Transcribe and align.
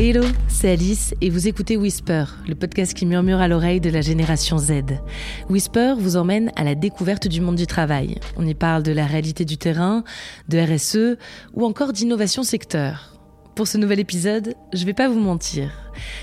Hello, 0.00 0.24
c'est 0.46 0.70
Alice 0.70 1.14
et 1.20 1.28
vous 1.28 1.48
écoutez 1.48 1.76
Whisper, 1.76 2.24
le 2.46 2.54
podcast 2.54 2.94
qui 2.94 3.04
murmure 3.04 3.40
à 3.40 3.48
l'oreille 3.48 3.80
de 3.80 3.90
la 3.90 4.00
génération 4.00 4.56
Z. 4.58 4.84
Whisper 5.50 5.94
vous 5.98 6.16
emmène 6.16 6.50
à 6.56 6.64
la 6.64 6.74
découverte 6.74 7.28
du 7.28 7.40
monde 7.40 7.56
du 7.56 7.66
travail. 7.66 8.18
On 8.36 8.46
y 8.46 8.54
parle 8.54 8.84
de 8.84 8.92
la 8.92 9.06
réalité 9.06 9.44
du 9.44 9.58
terrain, 9.58 10.04
de 10.48 10.58
RSE 10.58 11.18
ou 11.52 11.66
encore 11.66 11.92
d'innovation 11.92 12.42
secteur. 12.42 13.18
Pour 13.54 13.66
ce 13.66 13.76
nouvel 13.76 13.98
épisode, 13.98 14.54
je 14.72 14.86
vais 14.86 14.94
pas 14.94 15.08
vous 15.08 15.20
mentir. 15.20 15.70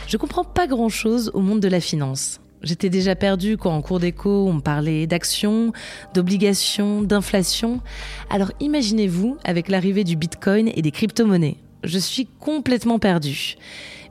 Je 0.08 0.18
comprends 0.18 0.46
pas 0.46 0.68
grand 0.68 0.90
chose 0.90 1.30
au 1.34 1.42
monde 1.42 1.60
de 1.60 1.68
la 1.68 1.82
finance. 1.82 2.40
J'étais 2.64 2.90
déjà 2.90 3.16
perdue 3.16 3.58
quand 3.58 3.76
en 3.76 3.82
cours 3.82 4.00
d'éco 4.00 4.48
on 4.48 4.62
parlait 4.62 5.06
d'actions, 5.06 5.74
d'obligations, 6.14 7.02
d'inflation. 7.02 7.82
Alors 8.30 8.52
imaginez-vous 8.60 9.38
avec 9.44 9.70
l'arrivée 9.70 10.04
du 10.04 10.16
bitcoin 10.16 10.72
et 10.74 10.82
des 10.82 10.92
crypto-monnaies 10.92 11.58
je 11.86 12.00
suis 12.00 12.28
complètement 12.40 13.00
perdue. 13.00 13.56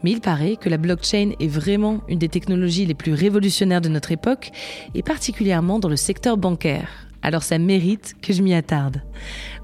Mais 0.03 0.11
il 0.13 0.21
paraît 0.21 0.57
que 0.57 0.69
la 0.69 0.77
blockchain 0.77 1.33
est 1.41 1.49
vraiment 1.49 2.03
une 2.09 2.19
des 2.19 2.29
technologies 2.29 2.87
les 2.87 2.95
plus 2.95 3.15
révolutionnaires 3.15 3.81
de 3.81 3.89
notre 3.89 4.13
époque, 4.13 4.51
et 4.95 5.03
particulièrement 5.03 5.79
dans 5.79 5.89
le 5.89 5.97
secteur 5.97 6.37
bancaire. 6.37 6.89
Alors 7.23 7.43
ça 7.43 7.59
mérite 7.59 8.15
que 8.21 8.35
je 8.35 8.43
m'y 8.43 8.53
attarde. 8.53 9.01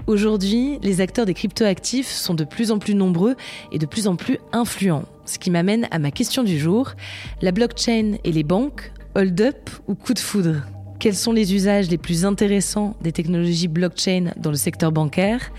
Aujourd'hui, 0.07 0.79
les 0.81 0.99
acteurs 0.99 1.27
des 1.27 1.35
cryptoactifs 1.35 2.09
sont 2.09 2.33
de 2.33 2.43
plus 2.43 2.71
en 2.71 2.79
plus 2.79 2.95
nombreux 2.95 3.35
et 3.71 3.77
de 3.77 3.85
plus 3.85 4.07
en 4.07 4.15
plus 4.15 4.39
influents. 4.51 5.05
Ce 5.27 5.37
qui 5.37 5.51
m'amène 5.51 5.87
à 5.91 5.99
ma 5.99 6.09
question 6.09 6.43
du 6.43 6.57
jour. 6.57 6.93
La 7.43 7.51
blockchain 7.51 8.13
et 8.23 8.31
les 8.31 8.43
banques, 8.43 8.91
hold 9.15 9.39
up 9.41 9.69
ou 9.87 9.93
coup 9.93 10.15
de 10.15 10.19
foudre? 10.19 10.63
Quels 11.01 11.15
sont 11.15 11.31
les 11.31 11.55
usages 11.55 11.89
les 11.89 11.97
plus 11.97 12.25
intéressants 12.25 12.95
des 13.01 13.11
technologies 13.11 13.67
blockchain 13.67 14.33
dans 14.37 14.51
le 14.51 14.55
secteur 14.55 14.91
bancaire? 14.91 15.51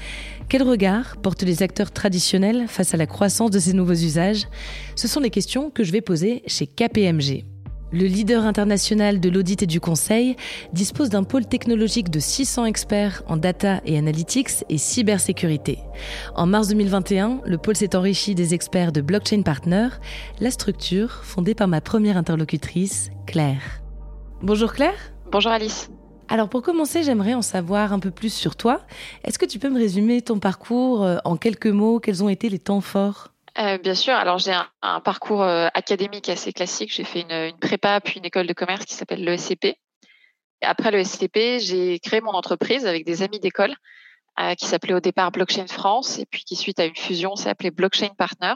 Quel 0.48 0.62
regard 0.62 1.16
portent 1.16 1.42
les 1.42 1.64
acteurs 1.64 1.90
traditionnels 1.90 2.66
face 2.68 2.94
à 2.94 2.96
la 2.96 3.08
croissance 3.08 3.50
de 3.50 3.58
ces 3.58 3.72
nouveaux 3.72 3.90
usages? 3.90 4.46
Ce 4.94 5.08
sont 5.08 5.18
les 5.18 5.30
questions 5.30 5.68
que 5.70 5.82
je 5.82 5.90
vais 5.90 6.00
poser 6.00 6.44
chez 6.46 6.68
KPMG. 6.68 7.44
Le 7.90 8.04
leader 8.04 8.46
international 8.46 9.18
de 9.18 9.28
l'audit 9.30 9.60
et 9.64 9.66
du 9.66 9.80
conseil 9.80 10.36
dispose 10.72 11.10
d'un 11.10 11.24
pôle 11.24 11.44
technologique 11.44 12.08
de 12.08 12.20
600 12.20 12.66
experts 12.66 13.24
en 13.26 13.36
data 13.36 13.80
et 13.84 13.98
analytics 13.98 14.64
et 14.68 14.78
cybersécurité. 14.78 15.80
En 16.36 16.46
mars 16.46 16.68
2021, 16.68 17.40
le 17.44 17.58
pôle 17.58 17.74
s'est 17.74 17.96
enrichi 17.96 18.36
des 18.36 18.54
experts 18.54 18.92
de 18.92 19.00
Blockchain 19.00 19.42
Partner, 19.42 19.88
la 20.38 20.52
structure 20.52 21.24
fondée 21.24 21.56
par 21.56 21.66
ma 21.66 21.80
première 21.80 22.16
interlocutrice, 22.16 23.10
Claire. 23.26 23.82
Bonjour 24.40 24.72
Claire. 24.72 25.11
Bonjour 25.32 25.50
Alice. 25.50 25.88
Alors 26.28 26.50
pour 26.50 26.60
commencer, 26.60 27.02
j'aimerais 27.02 27.32
en 27.32 27.40
savoir 27.40 27.94
un 27.94 28.00
peu 28.00 28.10
plus 28.10 28.34
sur 28.34 28.54
toi. 28.54 28.82
Est-ce 29.24 29.38
que 29.38 29.46
tu 29.46 29.58
peux 29.58 29.70
me 29.70 29.78
résumer 29.78 30.20
ton 30.20 30.38
parcours 30.38 31.02
euh, 31.02 31.16
en 31.24 31.38
quelques 31.38 31.68
mots? 31.68 32.00
Quels 32.00 32.22
ont 32.22 32.28
été 32.28 32.50
les 32.50 32.58
temps 32.58 32.82
forts? 32.82 33.28
Euh, 33.58 33.78
bien 33.78 33.94
sûr. 33.94 34.12
Alors 34.12 34.36
j'ai 34.36 34.52
un, 34.82 35.00
parcours 35.00 35.40
euh, 35.40 35.68
académique 35.72 36.28
assez 36.28 36.52
classique. 36.52 36.92
J'ai 36.92 37.04
fait 37.04 37.22
une, 37.22 37.56
prépa 37.56 37.98
puis 38.02 38.18
une 38.18 38.26
école 38.26 38.46
de 38.46 38.52
commerce 38.52 38.84
qui 38.84 38.92
s'appelle 38.92 39.24
l'ESCP. 39.24 39.78
Après 40.60 40.90
l'ESCP, 40.90 41.60
j'ai 41.60 41.98
créé 42.00 42.20
mon 42.20 42.32
entreprise 42.32 42.84
avec 42.84 43.06
des 43.06 43.22
amis 43.22 43.40
d'école 43.40 43.74
qui 44.58 44.66
s'appelait 44.66 44.94
au 44.94 45.00
départ 45.00 45.32
Blockchain 45.32 45.66
France 45.66 46.18
et 46.18 46.26
puis 46.26 46.44
qui 46.44 46.56
suite 46.56 46.78
à 46.78 46.84
une 46.84 46.96
fusion 46.96 47.36
s'est 47.36 47.48
appelée 47.48 47.70
Blockchain 47.70 48.10
Partner. 48.18 48.54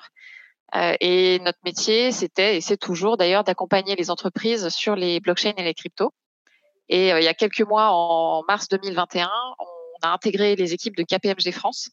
et 1.01 1.39
notre 1.41 1.59
métier, 1.65 2.13
c'était 2.13 2.59
et 2.59 2.61
c'est 2.61 2.77
toujours 2.77 3.17
d'ailleurs 3.17 3.45
d'accompagner 3.45 3.97
les 3.97 4.11
entreprises 4.11 4.69
sur 4.69 4.95
les 4.95 5.21
blockchains 5.21 5.55
et 5.57 5.65
les 5.65 5.75
cryptos. 5.75 6.13
Et 6.89 7.13
euh, 7.13 7.21
il 7.21 7.25
y 7.25 7.29
a 7.29 7.35
quelques 7.35 7.63
mois, 7.63 7.91
en 7.91 8.43
mars 8.47 8.69
2021, 8.69 9.29
on 9.59 10.07
a 10.07 10.13
intégré 10.13 10.57
les 10.57 10.73
équipes 10.73 10.97
de 10.97 11.03
KPMG 11.03 11.53
France. 11.53 11.91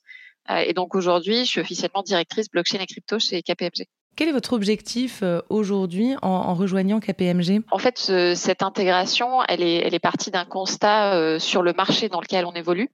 Euh, 0.50 0.58
et 0.58 0.74
donc 0.74 0.96
aujourd'hui, 0.96 1.46
je 1.46 1.50
suis 1.50 1.62
officiellement 1.62 2.04
directrice 2.04 2.50
blockchain 2.50 2.80
et 2.80 2.86
crypto 2.86 3.18
chez 3.20 3.42
KPMG. 3.42 3.88
Quel 4.16 4.30
est 4.30 4.34
votre 4.34 4.54
objectif 4.54 5.22
euh, 5.24 5.42
aujourd'hui 5.50 6.16
en, 6.22 6.54
rejoignant 6.54 7.00
KPMG 7.00 7.62
En 7.72 7.80
fait, 7.80 7.98
cette 8.36 8.62
intégration, 8.62 9.44
elle 9.48 9.64
est, 9.64 9.78
elle 9.78 9.96
est 9.96 10.00
partie 10.00 10.30
d'un 10.30 10.46
constat 10.46 11.40
sur 11.40 11.64
le 11.64 11.74
marché 11.74 12.10
dans 12.10 12.22
lequel 12.22 12.46
on 12.46 12.54
évolue. 12.54 12.90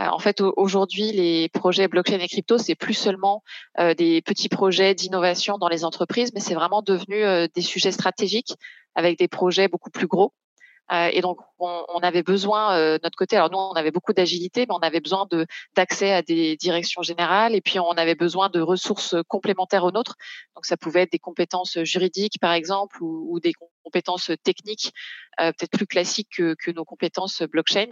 En 0.00 0.20
fait, 0.20 0.40
aujourd'hui, 0.40 1.10
les 1.10 1.48
projets 1.48 1.88
blockchain 1.88 2.20
et 2.20 2.28
crypto, 2.28 2.56
c'est 2.56 2.76
plus 2.76 2.94
seulement 2.94 3.42
des 3.96 4.22
petits 4.22 4.48
projets 4.48 4.94
d'innovation 4.94 5.58
dans 5.58 5.68
les 5.68 5.84
entreprises, 5.84 6.32
mais 6.34 6.40
c'est 6.40 6.54
vraiment 6.54 6.82
devenu 6.82 7.48
des 7.52 7.62
sujets 7.62 7.90
stratégiques 7.90 8.54
avec 8.94 9.18
des 9.18 9.26
projets 9.26 9.66
beaucoup 9.66 9.90
plus 9.90 10.06
gros. 10.06 10.32
Euh, 10.92 11.10
et 11.12 11.20
donc, 11.20 11.38
on, 11.58 11.84
on 11.88 11.98
avait 12.00 12.22
besoin, 12.22 12.76
euh, 12.76 12.98
de 12.98 13.02
notre 13.02 13.16
côté, 13.16 13.36
alors 13.36 13.50
nous, 13.50 13.58
on 13.58 13.72
avait 13.72 13.90
beaucoup 13.90 14.12
d'agilité, 14.12 14.62
mais 14.66 14.74
on 14.74 14.78
avait 14.78 15.00
besoin 15.00 15.26
de 15.30 15.46
d'accès 15.74 16.12
à 16.12 16.22
des 16.22 16.56
directions 16.56 17.02
générales, 17.02 17.54
et 17.54 17.60
puis 17.60 17.78
on 17.78 17.90
avait 17.90 18.14
besoin 18.14 18.48
de 18.48 18.60
ressources 18.60 19.14
complémentaires 19.28 19.84
aux 19.84 19.90
nôtres. 19.90 20.16
Donc, 20.54 20.64
ça 20.64 20.76
pouvait 20.76 21.02
être 21.02 21.12
des 21.12 21.18
compétences 21.18 21.78
juridiques, 21.82 22.38
par 22.40 22.52
exemple, 22.52 23.02
ou, 23.02 23.28
ou 23.30 23.40
des 23.40 23.52
compétences 23.84 24.30
techniques, 24.42 24.92
euh, 25.40 25.52
peut-être 25.52 25.72
plus 25.72 25.86
classiques 25.86 26.30
que, 26.36 26.54
que, 26.54 26.70
nos 26.70 26.84
compétences 26.84 27.42
blockchain. 27.42 27.90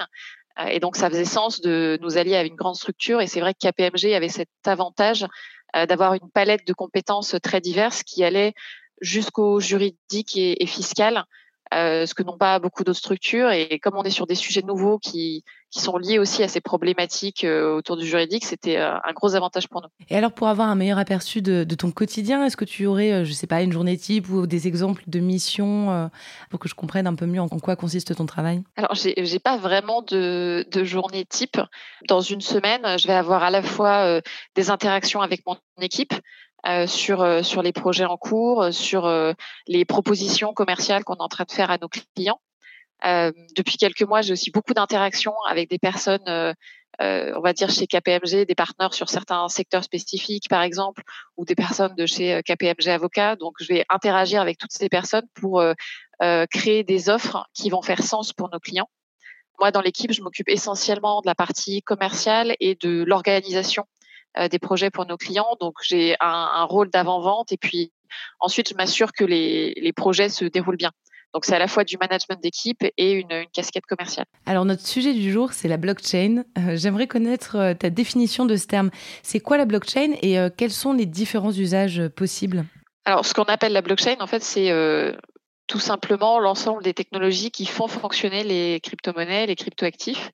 et 0.69 0.81
donc, 0.81 0.97
ça 0.97 1.11
faisait 1.11 1.25
sens 1.27 1.61
de 1.61 1.99
nous 2.01 2.17
allier 2.17 2.37
à 2.37 2.45
une 2.45 2.57
grande 2.57 2.77
structure. 2.77 3.21
Et 3.21 3.27
c'est 3.27 3.41
vrai 3.41 3.53
que 3.55 3.69
KPMG 3.69 4.15
avait 4.15 4.29
cet 4.29 4.49
avantage 4.65 5.27
d'avoir 5.75 6.15
une 6.15 6.31
palette 6.31 6.67
de 6.67 6.73
compétences 6.73 7.37
très 7.43 7.61
diverses 7.61 8.03
qui 8.03 8.25
allait 8.25 8.55
jusqu'au 9.03 9.61
juridique 9.61 10.37
et, 10.37 10.63
et 10.63 10.67
fiscal 10.67 11.27
euh, 11.75 12.07
ce 12.07 12.15
que 12.15 12.23
n'ont 12.23 12.39
pas 12.39 12.59
beaucoup 12.59 12.85
d'autres 12.85 12.99
structures. 12.99 13.51
Et 13.51 13.79
comme 13.79 13.95
on 13.97 14.03
est 14.03 14.11
sur 14.11 14.27
des 14.27 14.35
sujets 14.35 14.63
nouveaux 14.63 14.99
qui, 14.99 15.45
qui 15.71 15.81
sont 15.81 15.97
liés 15.97 16.19
aussi 16.19 16.43
à 16.43 16.49
ces 16.49 16.61
problématiques 16.61 17.45
euh, 17.45 17.77
autour 17.77 17.97
du 17.97 18.07
juridique, 18.07 18.45
c'était 18.45 18.77
euh, 18.77 18.95
un 18.95 19.13
gros 19.13 19.35
avantage 19.35 19.69
pour 19.69 19.83
nous. 19.83 19.89
Et 20.09 20.17
alors, 20.17 20.33
pour 20.33 20.49
avoir 20.49 20.69
un 20.69 20.75
meilleur 20.77 20.99
aperçu 20.99 21.43
de, 21.43 21.65
de 21.65 21.75
ton 21.75 21.91
quotidien, 21.91 22.45
est-ce 22.45 22.57
que 22.57 22.65
tu 22.65 22.87
aurais, 22.87 23.25
je 23.25 23.33
sais 23.33 23.47
pas, 23.47 23.63
une 23.63 23.73
journée 23.73 23.97
type 23.97 24.29
ou 24.29 24.47
des 24.47 24.69
exemples 24.69 25.03
de 25.07 25.19
missions 25.19 26.11
pour 26.51 26.61
que 26.61 26.69
je 26.69 26.75
comprenne 26.75 27.07
un 27.07 27.15
peu 27.15 27.27
mieux 27.27 27.41
en 27.41 27.49
quoi 27.49 27.77
consiste 27.77 28.15
ton 28.15 28.27
travail? 28.27 28.63
Alors, 28.77 28.95
j'ai 28.95 29.39
pas 29.39 29.57
vraiment 29.57 30.03
de, 30.03 30.67
de 30.71 30.85
journée 30.85 31.25
type. 31.25 31.61
Dans 32.09 32.21
une 32.21 32.41
semaine, 32.41 32.99
je 32.99 33.07
vais 33.07 33.15
avoir 33.15 33.43
à 33.43 33.51
la 33.51 33.63
fois 33.63 34.21
des 34.55 34.71
interactions 34.71 35.21
avec 35.21 35.43
mon 35.47 35.57
équipe, 35.81 36.15
euh, 36.67 36.87
sur, 36.87 37.23
euh, 37.23 37.43
sur 37.43 37.63
les 37.63 37.73
projets 37.73 38.07
en 38.07 38.17
cours, 38.17 38.63
euh, 38.63 38.71
sur 38.73 39.09
les 39.67 39.85
propositions 39.85 40.53
commerciales 40.53 41.05
qu'on 41.05 41.15
est 41.15 41.23
en 41.23 41.29
train 41.29 41.45
de 41.45 41.53
faire 41.53 41.71
à 41.71 41.79
nos 41.79 41.89
clients. 41.89 42.41
depuis 43.57 43.77
quelques 43.77 44.03
mois, 44.03 44.23
j'ai 44.23 44.33
aussi 44.33 44.51
beaucoup 44.51 44.75
d'interactions 44.75 45.35
avec 45.49 45.69
des 45.71 45.79
personnes, 45.79 46.55
on 46.99 47.41
va 47.41 47.53
dire 47.53 47.71
chez 47.71 47.87
KPMG, 47.87 48.47
des 48.47 48.55
partenaires 48.55 48.95
sur 48.95 49.09
certains 49.11 49.49
secteurs 49.49 49.85
spécifiques, 49.85 50.49
par 50.49 50.63
exemple, 50.63 51.03
ou 51.37 51.45
des 51.45 51.55
personnes 51.55 51.95
de 51.95 52.07
chez 52.07 52.43
KPMG 52.43 52.89
Avocat. 52.89 53.37
Donc, 53.37 53.55
je 53.61 53.69
vais 53.69 53.85
interagir 53.91 54.41
avec 54.41 54.59
toutes 54.59 54.73
ces 54.73 54.89
personnes 54.89 55.27
pour 55.35 55.63
créer 56.51 56.85
des 56.85 57.11
offres 57.11 57.47
qui 57.55 57.71
vont 57.71 57.83
faire 57.83 58.03
sens 58.03 58.33
pour 58.33 58.49
nos 58.51 58.59
clients. 58.59 58.89
Moi, 59.61 59.71
dans 59.71 59.81
l'équipe, 59.81 60.13
je 60.13 60.23
m'occupe 60.23 60.49
essentiellement 60.49 61.21
de 61.21 61.27
la 61.27 61.35
partie 61.35 61.83
commerciale 61.83 62.57
et 62.61 62.75
de 62.75 63.05
l'organisation 63.05 63.85
euh, 63.85 63.96
des 64.51 64.59
projets 64.59 64.91
pour 64.91 65.07
nos 65.07 65.17
clients. 65.17 65.57
Donc 65.61 65.75
j'ai 65.83 66.17
un, 66.21 66.51
un, 66.55 66.65
rôle 66.65 66.91
d'avant-vente 66.91 67.53
et 67.53 67.57
puis 67.57 67.93
ensuite 68.41 68.69
je 68.69 68.75
m'assure 68.75 69.13
que 69.13 69.25
les, 69.25 69.75
les 69.77 69.93
projets 69.93 70.29
se 70.29 70.45
déroulent 70.45 70.77
bien. 70.77 70.93
Donc 71.35 71.45
c'est 71.45 71.55
à 71.55 71.59
la 71.59 71.69
fois 71.69 71.85
du 71.85 71.99
management 71.99 72.41
d'équipe 72.43 72.83
et 72.97 73.13
une, 73.13 73.31
une, 73.31 73.51
casquette 73.53 73.85
commerciale. 73.87 74.27
Alors 74.47 74.65
notre 74.65 74.87
sujet 74.87 75.13
du 75.13 75.31
jour, 75.31 75.53
c'est 75.53 75.69
la 75.69 75.77
blockchain. 75.77 76.45
Euh, 76.59 76.77
j'aimerais 76.77 77.07
connaître 77.07 77.57
euh, 77.57 77.75
ta 77.75 77.91
définition 77.91 78.47
de 78.47 78.57
ce 78.57 78.67
terme. 78.67 78.91
C'est 79.23 79.41
quoi 79.41 79.59
la 79.59 79.67
blockchain 79.67 80.13
et 80.23 80.39
quels 80.57 80.73
sont 80.73 80.93
les 80.93 81.07
différents 81.07 81.53
usages 81.53 82.09
possibles? 82.09 82.65
Alors 83.05 83.25
ce 83.25 83.35
qu'on 83.35 83.45
appelle 83.45 83.73
la 83.73 83.83
blockchain, 83.83 84.17
en 84.21 84.27
fait, 84.27 84.43
c'est 84.43 84.73
tout 85.67 85.79
simplement 85.81 86.39
l'ensemble 86.39 86.83
des 86.83 86.95
technologies 86.95 87.51
qui 87.51 87.67
font 87.67 87.89
fonctionner 87.89 88.45
les 88.45 88.81
crypto-monnaies, 88.81 89.47
les 89.47 89.57
crypto-actifs. 89.57 90.31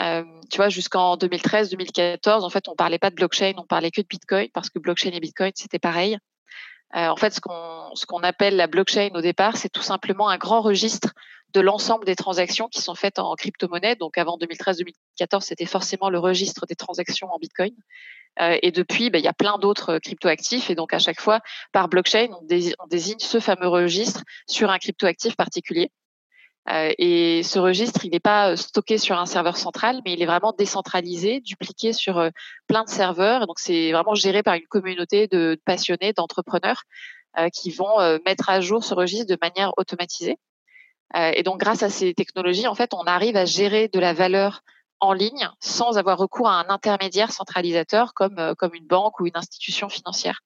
Euh, 0.00 0.24
tu 0.50 0.56
vois, 0.58 0.68
jusqu'en 0.68 1.16
2013-2014, 1.16 2.42
en 2.42 2.50
fait, 2.50 2.68
on 2.68 2.74
parlait 2.74 2.98
pas 2.98 3.10
de 3.10 3.14
blockchain, 3.14 3.54
on 3.56 3.64
parlait 3.64 3.90
que 3.90 4.00
de 4.00 4.06
Bitcoin 4.06 4.48
parce 4.52 4.68
que 4.70 4.78
blockchain 4.78 5.10
et 5.12 5.20
Bitcoin 5.20 5.52
c'était 5.54 5.78
pareil. 5.78 6.18
Euh, 6.94 7.08
en 7.08 7.16
fait, 7.16 7.34
ce 7.34 7.40
qu'on 7.40 7.94
ce 7.94 8.06
appelle 8.26 8.56
la 8.56 8.66
blockchain 8.66 9.10
au 9.14 9.20
départ, 9.20 9.56
c'est 9.56 9.68
tout 9.68 9.82
simplement 9.82 10.28
un 10.28 10.38
grand 10.38 10.60
registre 10.60 11.12
de 11.52 11.60
l'ensemble 11.60 12.04
des 12.04 12.16
transactions 12.16 12.68
qui 12.68 12.80
sont 12.80 12.94
faites 12.94 13.18
en 13.18 13.34
crypto-monnaie. 13.34 13.96
Donc, 13.96 14.18
avant 14.18 14.36
2013-2014, 14.38 15.40
c'était 15.40 15.66
forcément 15.66 16.10
le 16.10 16.18
registre 16.18 16.66
des 16.66 16.74
transactions 16.74 17.28
en 17.32 17.38
Bitcoin. 17.38 17.72
Euh, 18.40 18.58
et 18.62 18.70
depuis, 18.70 19.10
ben, 19.10 19.18
il 19.18 19.24
y 19.24 19.28
a 19.28 19.32
plein 19.32 19.58
d'autres 19.58 19.98
crypto-actifs. 19.98 20.70
Et 20.70 20.74
donc, 20.74 20.92
à 20.92 20.98
chaque 20.98 21.20
fois, 21.20 21.40
par 21.72 21.88
blockchain, 21.88 22.28
on 22.30 22.86
désigne 22.86 23.18
ce 23.18 23.40
fameux 23.40 23.68
registre 23.68 24.22
sur 24.46 24.70
un 24.70 24.78
crypto-actif 24.78 25.36
particulier. 25.36 25.90
Euh, 26.68 26.92
et 26.98 27.42
ce 27.42 27.58
registre, 27.58 28.04
il 28.04 28.10
n'est 28.10 28.20
pas 28.20 28.50
euh, 28.50 28.56
stocké 28.56 28.98
sur 28.98 29.18
un 29.18 29.26
serveur 29.26 29.56
central, 29.56 30.00
mais 30.04 30.14
il 30.14 30.22
est 30.22 30.26
vraiment 30.26 30.52
décentralisé, 30.52 31.40
dupliqué 31.40 31.92
sur 31.92 32.18
euh, 32.18 32.30
plein 32.66 32.82
de 32.84 32.88
serveurs. 32.88 33.46
Donc, 33.46 33.58
c'est 33.58 33.92
vraiment 33.92 34.14
géré 34.14 34.42
par 34.42 34.54
une 34.54 34.66
communauté 34.66 35.28
de 35.28 35.60
passionnés, 35.64 36.12
d'entrepreneurs 36.12 36.82
qui 37.52 37.70
vont 37.70 37.98
mettre 38.24 38.48
à 38.48 38.62
jour 38.62 38.82
ce 38.82 38.94
registre 38.94 39.26
de 39.26 39.38
manière 39.42 39.72
automatisée. 39.76 40.38
et 41.14 41.42
donc, 41.42 41.60
grâce 41.60 41.82
à 41.82 41.90
ces 41.90 42.14
technologies, 42.14 42.66
en 42.66 42.74
fait, 42.74 42.94
on 42.94 43.02
arrive 43.02 43.36
à 43.36 43.44
gérer 43.44 43.88
de 43.88 44.00
la 44.00 44.14
valeur 44.14 44.62
en 45.00 45.12
ligne 45.12 45.46
sans 45.60 45.98
avoir 45.98 46.16
recours 46.16 46.48
à 46.48 46.60
un 46.60 46.70
intermédiaire 46.70 47.32
centralisateur 47.32 48.14
comme, 48.14 48.54
comme 48.56 48.74
une 48.74 48.86
banque 48.86 49.20
ou 49.20 49.26
une 49.26 49.36
institution 49.36 49.90
financière. 49.90 50.40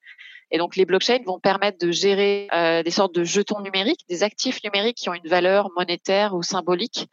Et 0.51 0.59
donc, 0.59 0.77
les 0.77 0.85
blockchains 0.85 1.23
vont 1.25 1.39
permettre 1.39 1.79
de 1.79 1.91
gérer 1.93 2.49
des 2.85 2.91
sortes 2.91 3.15
de 3.15 3.25
jetons 3.25 3.61
numériques, 3.61 4.01
des 4.09 4.23
actifs 4.23 4.63
numériques 4.65 4.97
qui 4.97 5.09
ont 5.09 5.15
une 5.15 5.29
valeur 5.29 5.71
monétaire 5.77 6.35
ou 6.35 6.43
symbolique, 6.43 7.09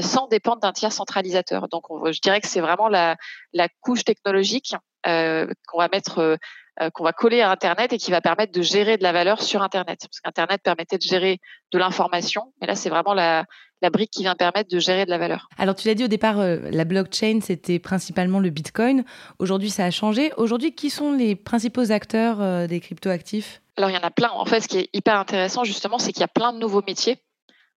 sans 0.00 0.26
dépendre 0.26 0.60
d'un 0.60 0.72
tiers 0.72 0.92
centralisateur. 0.92 1.68
Donc, 1.68 1.84
je 2.10 2.20
dirais 2.20 2.40
que 2.40 2.48
c'est 2.48 2.60
vraiment 2.60 2.88
la, 2.88 3.16
la 3.52 3.68
couche 3.80 4.04
technologique 4.04 4.74
qu'on 5.04 5.78
va 5.78 5.88
mettre 5.92 6.38
euh, 6.80 6.88
qu'on 6.88 7.04
va 7.04 7.12
coller 7.12 7.42
à 7.42 7.50
Internet 7.50 7.92
et 7.92 7.98
qui 7.98 8.10
va 8.10 8.22
permettre 8.22 8.50
de 8.50 8.62
gérer 8.62 8.96
de 8.96 9.02
la 9.02 9.12
valeur 9.12 9.42
sur 9.42 9.62
Internet. 9.62 10.06
Parce 10.08 10.20
qu'Internet 10.20 10.62
permettait 10.62 10.96
de 10.96 11.02
gérer 11.02 11.38
de 11.70 11.78
l'information, 11.78 12.54
mais 12.60 12.66
là, 12.66 12.74
c'est 12.74 12.88
vraiment 12.88 13.12
la, 13.12 13.44
brique 13.90 14.10
qui 14.10 14.22
vient 14.22 14.34
permettre 14.34 14.70
de 14.70 14.78
gérer 14.78 15.04
de 15.04 15.10
la 15.10 15.18
valeur. 15.18 15.48
Alors, 15.58 15.74
tu 15.74 15.88
l'as 15.88 15.94
dit 15.94 16.04
au 16.04 16.08
départ, 16.08 16.38
euh, 16.38 16.58
la 16.70 16.84
blockchain, 16.84 17.40
c'était 17.42 17.78
principalement 17.78 18.40
le 18.40 18.50
Bitcoin. 18.50 19.04
Aujourd'hui, 19.38 19.70
ça 19.70 19.84
a 19.84 19.90
changé. 19.90 20.32
Aujourd'hui, 20.36 20.74
qui 20.74 20.90
sont 20.90 21.12
les 21.12 21.34
principaux 21.36 21.90
acteurs 21.92 22.40
euh, 22.40 22.66
des 22.66 22.80
cryptoactifs? 22.80 23.60
Alors, 23.76 23.90
il 23.90 23.94
y 23.94 23.98
en 23.98 24.02
a 24.02 24.10
plein. 24.10 24.30
En 24.30 24.44
fait, 24.44 24.60
ce 24.60 24.68
qui 24.68 24.78
est 24.78 24.88
hyper 24.92 25.16
intéressant, 25.18 25.64
justement, 25.64 25.98
c'est 25.98 26.12
qu'il 26.12 26.20
y 26.20 26.24
a 26.24 26.28
plein 26.28 26.52
de 26.52 26.58
nouveaux 26.58 26.82
métiers. 26.86 27.18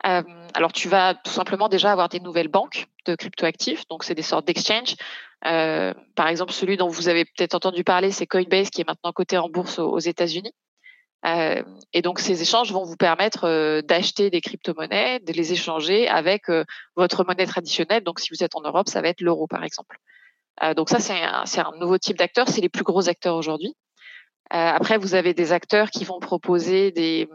alors, 0.03 0.73
tu 0.73 0.89
vas 0.89 1.15
tout 1.15 1.31
simplement 1.31 1.69
déjà 1.69 1.93
avoir 1.93 2.09
des 2.09 2.19
nouvelles 2.19 2.49
banques 2.49 2.87
de 3.07 3.15
cryptoactifs. 3.15 3.87
Donc, 3.89 4.05
c'est 4.05 4.15
des 4.15 4.23
sortes 4.23 4.47
d'exchanges 4.47 4.97
euh, 5.47 5.93
par 6.15 6.29
exemple, 6.29 6.53
celui 6.53 6.77
dont 6.77 6.89
vous 6.89 7.09
avez 7.09 7.25
peut-être 7.25 7.55
entendu 7.55 7.85
parler, 7.85 8.13
c'est 8.13 8.27
Coinbase 8.27 8.71
qui 8.71 8.81
est 8.81 8.87
maintenant 8.87 9.13
coté 9.13 9.39
en 9.39 9.49
bourse 9.49 9.79
aux, 9.79 9.99
États-Unis. 9.99 10.53
Euh, 11.25 11.63
et 11.93 12.03
donc, 12.03 12.19
ces 12.19 12.43
échanges 12.43 12.73
vont 12.73 12.85
vous 12.85 12.97
permettre 12.97 13.45
euh, 13.45 13.81
d'acheter 13.81 14.31
des 14.31 14.41
crypto-monnaies, 14.41 15.21
de 15.21 15.33
les 15.33 15.53
échanger 15.53 16.09
avec 16.09 16.45
votre 16.97 17.25
monnaie 17.25 17.47
traditionnelle. 17.47 18.03
Donc, 18.03 18.21
si 18.21 18.29
vous 18.33 18.43
êtes 18.43 18.57
en 18.57 18.63
Europe, 18.63 18.89
ça 18.89 19.01
va 19.03 19.09
être 19.09 19.21
l'euro, 19.21 19.47
par 19.47 19.65
exemple. 19.65 19.99
donc, 20.77 20.91
ça, 20.91 20.99
c'est 21.01 21.61
un, 21.61 21.73
nouveau 21.79 21.99
type 21.99 22.19
d'acteurs. 22.19 22.49
C'est 22.49 22.61
les 22.61 22.69
plus 22.69 22.85
gros 22.85 23.09
acteurs 23.09 23.37
aujourd'hui. 23.37 23.75
après, 24.51 24.99
vous 24.99 25.15
avez 25.15 25.35
des 25.35 25.53
acteurs 25.53 25.91
qui 25.91 26.05
vont 26.05 26.21
proposer 26.21 26.91
des, 26.91 27.29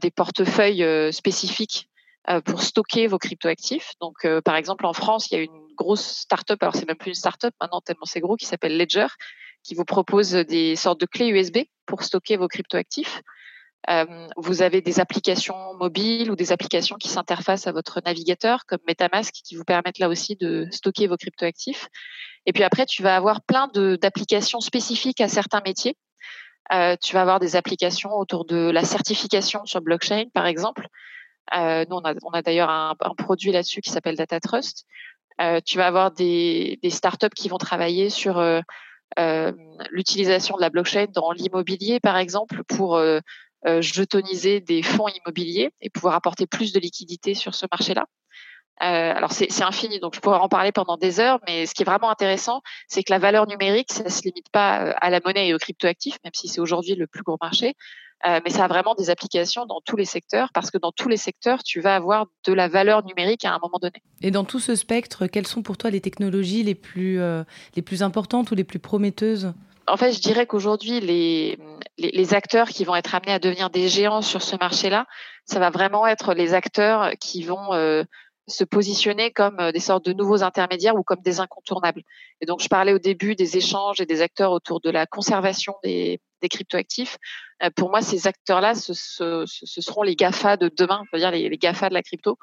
des 0.00 0.10
portefeuilles 0.10 1.12
spécifiques 1.12 1.88
pour 2.44 2.62
stocker 2.62 3.06
vos 3.06 3.18
cryptoactifs. 3.18 3.92
Donc, 4.00 4.26
par 4.44 4.56
exemple, 4.56 4.86
en 4.86 4.92
France, 4.92 5.30
il 5.30 5.34
y 5.34 5.38
a 5.38 5.42
une 5.42 5.64
grosse 5.74 6.04
start-up, 6.18 6.62
alors 6.62 6.74
c'est 6.74 6.86
même 6.86 6.96
plus 6.96 7.10
une 7.10 7.14
start-up 7.14 7.54
maintenant 7.60 7.80
tellement 7.80 8.04
c'est 8.04 8.20
gros, 8.20 8.36
qui 8.36 8.46
s'appelle 8.46 8.76
Ledger, 8.76 9.08
qui 9.64 9.74
vous 9.74 9.84
propose 9.84 10.32
des 10.32 10.76
sortes 10.76 11.00
de 11.00 11.06
clés 11.06 11.28
USB 11.28 11.58
pour 11.86 12.04
stocker 12.04 12.36
vos 12.36 12.48
cryptoactifs. 12.48 13.22
Euh, 13.90 14.28
vous 14.36 14.62
avez 14.62 14.80
des 14.80 15.00
applications 15.00 15.74
mobiles 15.74 16.30
ou 16.30 16.36
des 16.36 16.52
applications 16.52 16.96
qui 16.96 17.08
s'interfacent 17.08 17.66
à 17.66 17.72
votre 17.72 18.00
navigateur, 18.04 18.64
comme 18.66 18.78
MetaMask, 18.88 19.34
qui 19.44 19.56
vous 19.56 19.64
permettent 19.64 19.98
là 19.98 20.08
aussi 20.08 20.36
de 20.36 20.66
stocker 20.70 21.06
vos 21.06 21.16
cryptoactifs. 21.16 21.88
Et 22.46 22.52
puis 22.52 22.62
après, 22.62 22.86
tu 22.86 23.02
vas 23.02 23.16
avoir 23.16 23.42
plein 23.42 23.68
d'applications 23.68 24.60
spécifiques 24.60 25.20
à 25.20 25.28
certains 25.28 25.60
métiers. 25.64 25.96
Euh, 26.72 26.96
tu 27.02 27.12
vas 27.12 27.20
avoir 27.20 27.40
des 27.40 27.56
applications 27.56 28.12
autour 28.12 28.46
de 28.46 28.70
la 28.70 28.84
certification 28.84 29.66
sur 29.66 29.82
blockchain, 29.82 30.24
par 30.32 30.46
exemple. 30.46 30.86
Euh, 31.54 31.84
nous, 31.90 31.96
on 31.96 32.30
a, 32.30 32.42
d'ailleurs 32.42 32.70
un, 32.70 32.94
produit 33.18 33.52
là-dessus 33.52 33.82
qui 33.82 33.90
s'appelle 33.90 34.16
Data 34.16 34.40
Trust. 34.40 34.86
Tu 35.66 35.78
vas 35.78 35.86
avoir 35.86 36.10
des, 36.10 36.78
startups 36.88 37.34
qui 37.34 37.48
vont 37.50 37.58
travailler 37.58 38.08
sur 38.08 38.40
l'utilisation 39.90 40.56
de 40.56 40.60
la 40.60 40.70
blockchain 40.70 41.06
dans 41.12 41.32
l'immobilier, 41.32 42.00
par 42.00 42.16
exemple, 42.16 42.64
pour 42.64 43.00
jetoniser 43.80 44.60
des 44.60 44.82
fonds 44.82 45.08
immobiliers 45.08 45.70
et 45.80 45.90
pouvoir 45.90 46.14
apporter 46.14 46.46
plus 46.46 46.72
de 46.72 46.80
liquidité 46.80 47.34
sur 47.34 47.54
ce 47.54 47.66
marché-là. 47.70 48.06
Euh, 48.82 49.14
alors 49.14 49.30
c'est 49.32 49.62
infini, 49.62 50.00
donc 50.00 50.16
je 50.16 50.20
pourrais 50.20 50.38
en 50.38 50.48
parler 50.48 50.72
pendant 50.72 50.96
des 50.96 51.20
heures, 51.20 51.38
mais 51.46 51.64
ce 51.64 51.74
qui 51.74 51.82
est 51.82 51.86
vraiment 51.86 52.10
intéressant, 52.10 52.60
c'est 52.88 53.04
que 53.04 53.12
la 53.12 53.20
valeur 53.20 53.46
numérique, 53.46 53.92
ça 53.92 54.02
ne 54.02 54.08
se 54.08 54.22
limite 54.22 54.50
pas 54.50 54.90
à 55.00 55.10
la 55.10 55.20
monnaie 55.24 55.48
et 55.48 55.54
aux 55.54 55.58
cryptoactifs, 55.58 56.18
même 56.24 56.32
si 56.34 56.48
c'est 56.48 56.60
aujourd'hui 56.60 56.96
le 56.96 57.06
plus 57.06 57.22
gros 57.22 57.38
marché, 57.40 57.74
euh, 58.26 58.40
mais 58.44 58.50
ça 58.50 58.64
a 58.64 58.68
vraiment 58.68 58.94
des 58.94 59.10
applications 59.10 59.66
dans 59.66 59.80
tous 59.84 59.96
les 59.96 60.06
secteurs, 60.06 60.48
parce 60.54 60.70
que 60.70 60.78
dans 60.78 60.92
tous 60.92 61.08
les 61.08 61.18
secteurs, 61.18 61.62
tu 61.62 61.80
vas 61.80 61.94
avoir 61.94 62.26
de 62.46 62.52
la 62.54 62.68
valeur 62.68 63.04
numérique 63.04 63.44
à 63.44 63.52
un 63.52 63.58
moment 63.62 63.78
donné. 63.78 64.02
Et 64.22 64.30
dans 64.30 64.44
tout 64.44 64.60
ce 64.60 64.74
spectre, 64.76 65.26
quelles 65.26 65.46
sont 65.46 65.62
pour 65.62 65.76
toi 65.76 65.90
les 65.90 66.00
technologies 66.00 66.62
les 66.62 66.74
plus, 66.74 67.20
euh, 67.20 67.44
les 67.76 67.82
plus 67.82 68.02
importantes 68.02 68.50
ou 68.50 68.54
les 68.54 68.64
plus 68.64 68.78
prometteuses? 68.78 69.52
En 69.86 69.98
fait, 69.98 70.12
je 70.12 70.20
dirais 70.20 70.46
qu'aujourd'hui, 70.46 71.00
les, 71.00 71.58
les, 71.98 72.10
les, 72.12 72.34
acteurs 72.34 72.70
qui 72.70 72.84
vont 72.84 72.94
être 72.94 73.14
amenés 73.14 73.32
à 73.32 73.38
devenir 73.38 73.68
des 73.68 73.88
géants 73.88 74.22
sur 74.22 74.40
ce 74.40 74.56
marché-là, 74.56 75.06
ça 75.44 75.60
va 75.60 75.68
vraiment 75.68 76.06
être 76.06 76.32
les 76.32 76.54
acteurs 76.54 77.10
qui 77.20 77.42
vont 77.42 77.74
euh, 77.74 78.04
se 78.46 78.64
positionner 78.64 79.30
comme 79.30 79.70
des 79.72 79.80
sortes 79.80 80.06
de 80.06 80.14
nouveaux 80.14 80.42
intermédiaires 80.42 80.96
ou 80.96 81.02
comme 81.02 81.20
des 81.20 81.40
incontournables. 81.40 82.00
Et 82.40 82.46
donc, 82.46 82.62
je 82.62 82.68
parlais 82.68 82.94
au 82.94 82.98
début 82.98 83.34
des 83.34 83.58
échanges 83.58 84.00
et 84.00 84.06
des 84.06 84.22
acteurs 84.22 84.52
autour 84.52 84.80
de 84.80 84.88
la 84.88 85.04
conservation 85.04 85.74
des, 85.82 86.18
des 86.44 86.48
cryptoactifs. 86.48 87.16
Euh, 87.62 87.70
pour 87.74 87.90
moi, 87.90 88.02
ces 88.02 88.26
acteurs-là, 88.26 88.74
ce, 88.74 89.44
seront 89.46 90.02
les 90.02 90.14
GAFA 90.14 90.56
de 90.56 90.70
demain, 90.76 91.02
on 91.12 91.18
dire 91.18 91.30
les, 91.30 91.48
les 91.48 91.58
GAFA 91.58 91.88
de 91.88 91.94
la 91.94 92.02
crypto. 92.02 92.38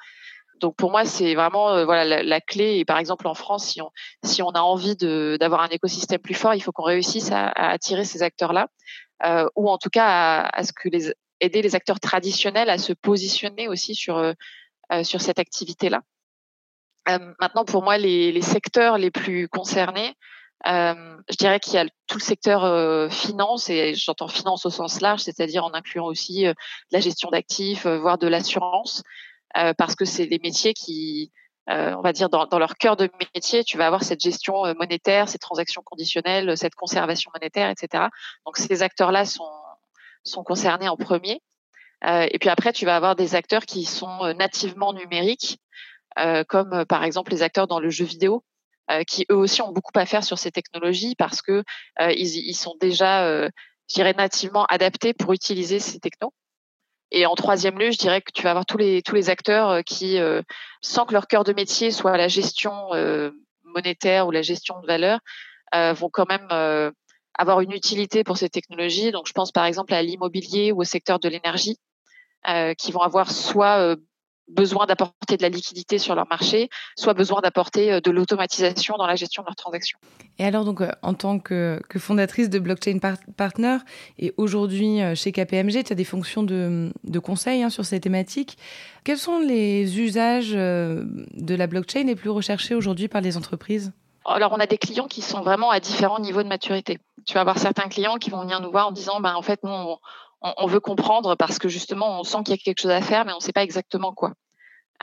Donc 0.60 0.76
pour 0.76 0.92
moi, 0.92 1.06
c'est 1.06 1.34
vraiment 1.34 1.72
euh, 1.72 1.86
voilà 1.86 2.24
la, 2.24 2.42
clé. 2.42 2.78
Et 2.78 2.86
par 2.86 2.98
exemple, 2.98 3.28
en 3.28 3.34
France, 3.34 3.66
si 3.66 3.82
on, 3.82 3.92
si 4.24 4.42
on 4.42 4.50
a 4.50 4.60
envie 4.60 4.96
d'avoir 4.96 5.62
un 5.62 5.70
écosystème 5.70 6.20
plus 6.20 6.36
fort, 6.36 6.54
il 6.54 6.62
faut 6.62 6.72
qu'on 6.72 6.84
réussisse 6.84 7.32
à, 7.32 7.50
attirer 7.50 8.06
ces 8.06 8.22
acteurs-là, 8.22 8.68
euh, 9.26 9.48
ou 9.56 9.70
en 9.70 9.78
tout 9.78 9.90
cas 9.90 10.06
à, 10.06 10.60
à, 10.60 10.64
ce 10.64 10.74
que 10.74 10.90
les 10.90 11.14
aider 11.40 11.62
les 11.62 11.76
acteurs 11.76 12.00
traditionnels 12.00 12.70
à 12.70 12.78
se 12.78 12.94
positionner 12.94 13.68
aussi 13.68 13.96
sur 13.96 14.34
sur 15.04 15.22
cette 15.22 15.40
activité-là. 15.40 16.02
Maintenant, 17.40 17.64
pour 17.64 17.82
moi, 17.82 17.98
les, 17.98 18.42
secteurs 18.42 18.98
les 18.98 19.10
plus 19.10 19.48
concernés, 19.48 20.14
euh, 20.68 21.18
je 21.30 21.36
dirais 21.38 21.60
qu'il 21.60 21.74
y 21.74 21.78
a 21.78 21.86
tout 22.08 22.18
le 22.18 22.24
secteur 22.24 23.12
finance, 23.12 23.70
et 23.70 23.96
j'entends 23.96 24.28
finance 24.28 24.66
au 24.66 24.70
sens 24.70 25.02
large, 25.02 25.22
c'est-à-dire 25.22 25.66
en 25.66 25.74
incluant 25.74 26.06
aussi 26.06 26.46
la 26.92 27.00
gestion 27.00 27.30
d'actifs, 27.30 27.86
voire 27.88 28.18
de 28.18 28.28
l'assurance, 28.28 29.04
parce 29.54 29.96
que 29.96 30.06
c'est 30.06 30.28
des 30.28 30.40
métiers 30.40 30.74
qui, 30.74 31.32
on 31.68 32.02
va 32.02 32.14
dire, 32.14 32.30
dans, 32.30 32.46
dans, 32.46 32.60
leur 32.60 32.76
cœur 32.76 32.96
de 32.96 33.10
métier, 33.34 33.64
tu 33.64 33.78
vas 33.78 33.88
avoir 33.88 34.04
cette 34.04 34.22
gestion 34.22 34.64
monétaire, 34.76 35.30
ces 35.30 35.40
transactions 35.40 35.82
conditionnelles, 35.84 36.58
cette 36.58 36.76
conservation 36.76 37.32
monétaire, 37.34 37.70
etc. 37.70 38.06
Donc 38.46 38.58
ces 38.58 38.84
acteurs-là 38.84 39.26
sont, 39.26 39.50
sont 40.24 40.44
concernés 40.44 40.90
en 40.90 40.98
premier. 40.98 41.42
Euh, 42.06 42.28
et 42.32 42.40
puis 42.40 42.50
après, 42.50 42.74
tu 42.74 42.86
vas 42.86 42.96
avoir 42.96 43.16
des 43.16 43.36
acteurs 43.36 43.66
qui 43.66 43.86
sont 43.86 44.24
euh, 44.24 44.34
nativement 44.34 44.94
numériques, 44.94 45.60
euh, 46.20 46.44
comme 46.44 46.86
par 46.86 47.04
exemple 47.04 47.32
les 47.32 47.44
acteurs 47.44 47.68
dans 47.68 47.80
le 47.80 47.90
jeu 47.90 48.06
vidéo, 48.06 48.44
qui 49.08 49.26
eux 49.32 49.36
aussi 49.36 49.62
ont 49.62 49.72
beaucoup 49.72 49.92
à 49.96 50.06
faire 50.06 50.24
sur 50.24 50.38
ces 50.38 50.52
technologies 50.52 51.16
parce 51.16 51.42
que 51.42 51.64
ils, 52.00 52.50
ils, 52.50 52.56
sont 52.56 52.76
déjà, 52.80 53.26
je 53.48 53.94
dirais, 53.94 54.14
nativement 54.14 54.66
adaptés 54.66 55.14
pour 55.14 55.34
utiliser 55.34 55.80
ces 55.80 56.00
technos. 56.00 56.34
Et 57.12 57.26
en 57.26 57.36
troisième 57.36 57.78
lieu, 57.78 57.92
je 57.92 57.98
dirais 57.98 58.22
que 58.22 58.32
tu 58.34 58.42
vas 58.44 58.52
avoir 58.52 58.66
tous 58.66 58.78
les 58.78 59.02
tous 59.02 59.16
les 59.16 59.30
acteurs 59.30 59.84
qui, 59.86 60.18
sans 60.82 61.06
que 61.06 61.14
leur 61.14 61.28
cœur 61.28 61.44
de 61.44 61.54
métier 61.54 61.92
soit 61.92 62.18
la 62.18 62.28
gestion 62.28 62.74
monétaire 63.64 64.28
ou 64.28 64.32
la 64.32 64.42
gestion 64.42 64.80
de 64.82 64.88
valeur, 64.88 65.20
vont 65.74 66.10
quand 66.10 66.28
même 66.28 66.48
avoir 67.34 67.62
une 67.62 67.72
utilité 67.72 68.24
pour 68.24 68.38
ces 68.38 68.50
technologies. 68.50 69.12
Donc, 69.12 69.28
je 69.28 69.34
pense 69.34 69.52
par 69.52 69.66
exemple 69.66 69.94
à 69.94 70.02
l'immobilier 70.02 70.72
ou 70.72 70.82
au 70.82 70.84
secteur 70.84 71.20
de 71.20 71.30
l'énergie, 71.30 71.78
euh, 72.48 72.74
qui 72.74 72.92
vont 72.92 73.02
avoir 73.02 73.32
soit 73.32 73.78
euh, 73.80 73.96
besoin 74.48 74.86
d'apporter 74.86 75.38
de 75.38 75.42
la 75.42 75.50
liquidité 75.50 75.98
sur 75.98 76.16
leur 76.16 76.28
marché, 76.30 76.70
soit 76.98 77.14
besoin 77.14 77.42
d'apporter 77.42 77.92
euh, 77.92 78.02
de 78.02 78.12
l'automatisation 78.12 78.96
dans 78.98 79.08
la 79.08 79.16
gestion 79.16 79.44
de 79.44 79.48
leurs 79.48 79.56
transactions. 79.56 80.00
Et 80.40 80.46
alors, 80.46 80.66
donc, 80.66 80.82
en 81.02 81.14
tant 81.14 81.40
que, 81.40 81.82
que 81.90 82.00
fondatrice 82.00 82.50
de 82.50 82.60
Blockchain 82.60 83.00
Partner 83.38 83.78
et 84.18 84.34
aujourd'hui 84.38 85.00
chez 85.16 85.32
KPMG, 85.32 85.84
tu 85.84 85.94
as 85.94 85.96
des 85.96 86.04
fonctions 86.04 86.44
de, 86.44 86.92
de 87.04 87.20
conseil 87.20 87.64
hein, 87.64 87.70
sur 87.70 87.86
ces 87.86 88.00
thématiques. 88.00 88.58
Quels 89.04 89.18
sont 89.18 89.40
les 89.40 90.00
usages 90.00 90.52
de 90.52 91.56
la 91.56 91.68
blockchain 91.68 92.04
les 92.04 92.16
plus 92.16 92.30
recherchés 92.30 92.76
aujourd'hui 92.76 93.08
par 93.08 93.22
les 93.22 93.38
entreprises? 93.38 93.92
Alors, 94.26 94.54
on 94.54 94.60
a 94.60 94.68
des 94.68 94.78
clients 94.78 95.08
qui 95.08 95.22
sont 95.22 95.42
vraiment 95.42 95.72
à 95.72 95.80
différents 95.80 96.20
niveaux 96.20 96.44
de 96.44 96.48
maturité. 96.48 97.00
Tu 97.26 97.34
vas 97.34 97.42
avoir 97.42 97.58
certains 97.58 97.90
clients 97.90 98.18
qui 98.18 98.30
vont 98.30 98.42
venir 98.42 98.62
nous 98.62 98.72
voir 98.72 98.88
en 98.88 98.92
disant, 98.92 99.20
ben, 99.20 99.34
en 99.34 99.42
fait, 99.42 99.64
nous, 99.64 99.72
on, 99.72 99.98
on, 100.42 100.66
veut 100.68 100.80
comprendre 100.80 101.36
parce 101.36 101.60
que 101.60 101.70
justement, 101.70 102.20
on 102.20 102.24
sent 102.24 102.40
qu'il 102.46 102.52
y 102.52 102.54
a 102.54 102.58
quelque 102.58 102.82
chose 102.82 102.92
à 102.92 103.02
faire, 103.02 103.26
mais 103.26 103.34
on 103.34 103.38
ne 103.38 103.42
sait 103.42 103.54
pas 103.54 103.64
exactement 103.64 104.14
quoi. 104.14 104.34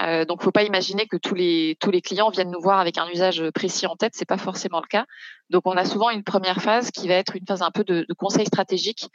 Euh, 0.01 0.25
donc, 0.25 0.43
faut 0.43 0.53
pas 0.53 0.63
imaginer 0.63 1.07
que 1.07 1.17
tous 1.17 1.35
les 1.35 1.77
tous 1.81 1.91
les 1.91 2.01
clients 2.01 2.31
viennent 2.31 2.53
nous 2.53 2.61
voir 2.61 2.79
avec 2.79 2.99
un 2.99 3.09
usage 3.09 3.43
précis 3.51 3.87
en 3.87 3.97
tête. 3.97 4.13
C'est 4.15 4.29
pas 4.29 4.39
forcément 4.39 4.81
le 4.81 4.87
cas. 4.87 5.07
Donc, 5.51 5.63
on 5.67 5.77
a 5.77 5.85
souvent 5.85 6.11
une 6.11 6.23
première 6.23 6.63
phase 6.63 6.93
qui 6.93 7.09
va 7.09 7.15
être 7.15 7.35
une 7.35 7.47
phase 7.47 7.63
un 7.63 7.73
peu 7.73 7.83
de, 7.83 8.07
de 8.09 8.15
conseil 8.15 8.47
stratégique 8.47 9.09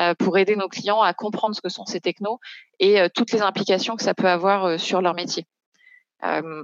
euh, 0.00 0.14
pour 0.14 0.38
aider 0.38 0.56
nos 0.56 0.68
clients 0.68 1.02
à 1.02 1.14
comprendre 1.14 1.54
ce 1.54 1.60
que 1.60 1.68
sont 1.68 1.84
ces 1.84 2.00
technos 2.00 2.40
et 2.80 3.00
euh, 3.00 3.08
toutes 3.14 3.30
les 3.30 3.42
implications 3.42 3.94
que 3.94 4.02
ça 4.02 4.12
peut 4.12 4.28
avoir 4.28 4.64
euh, 4.64 4.78
sur 4.78 5.00
leur 5.00 5.14
métier. 5.14 5.46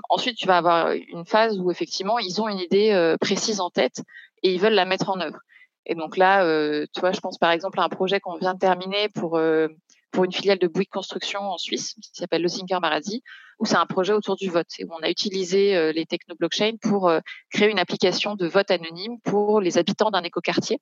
ensuite, 0.08 0.36
tu 0.36 0.46
vas 0.46 0.56
avoir 0.56 0.90
une 0.90 1.24
phase 1.26 1.58
où 1.60 1.70
effectivement, 1.70 2.18
ils 2.18 2.40
ont 2.40 2.48
une 2.48 2.58
idée 2.58 3.14
précise 3.20 3.60
en 3.60 3.68
tête 3.68 4.02
et 4.42 4.54
ils 4.54 4.60
veulent 4.60 4.72
la 4.72 4.86
mettre 4.86 5.10
en 5.10 5.20
œuvre. 5.20 5.38
Et 5.90 5.96
donc 5.96 6.16
là, 6.16 6.44
euh, 6.44 6.86
tu 6.94 7.00
vois, 7.00 7.10
je 7.10 7.18
pense 7.18 7.36
par 7.36 7.50
exemple 7.50 7.80
à 7.80 7.82
un 7.82 7.88
projet 7.88 8.20
qu'on 8.20 8.36
vient 8.36 8.54
de 8.54 8.60
terminer 8.60 9.08
pour 9.08 9.36
euh, 9.36 9.66
pour 10.12 10.24
une 10.24 10.32
filiale 10.32 10.58
de 10.58 10.68
Bouygues 10.68 10.88
Construction 10.88 11.40
en 11.40 11.58
Suisse 11.58 11.94
qui 11.94 12.10
s'appelle 12.14 12.42
Le 12.42 12.48
Singer 12.48 12.78
Maradi, 12.80 13.22
où 13.58 13.66
c'est 13.66 13.76
un 13.76 13.86
projet 13.86 14.12
autour 14.12 14.36
du 14.36 14.48
vote 14.50 14.68
et 14.78 14.84
où 14.84 14.88
on 14.92 15.02
a 15.02 15.10
utilisé 15.10 15.92
les 15.92 16.04
techno-blockchain 16.04 16.76
pour 16.80 17.12
créer 17.52 17.70
une 17.70 17.78
application 17.78 18.34
de 18.34 18.48
vote 18.48 18.72
anonyme 18.72 19.20
pour 19.22 19.60
les 19.60 19.78
habitants 19.78 20.10
d'un 20.10 20.24
écoquartier 20.24 20.80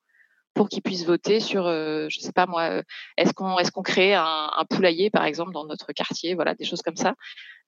pour 0.55 0.71
qu'ils 0.71 0.81
puissent 0.81 1.05
voter 1.05 1.41
sur, 1.41 1.65
je 1.65 2.21
sais 2.21 2.33
pas 2.33 2.47
moi, 2.47 2.83
est-ce 3.19 3.35
qu'on 3.35 3.57
qu'on 3.57 3.83
crée 3.83 4.15
un, 4.15 4.51
un, 4.57 4.65
poulailler 4.65 5.11
par 5.11 5.25
exemple 5.25 5.53
dans 5.53 5.67
notre 5.67 5.93
quartier, 5.93 6.35
voilà, 6.35 6.55
des 6.55 6.65
choses 6.65 6.81
comme 6.81 6.97
ça. 6.97 7.13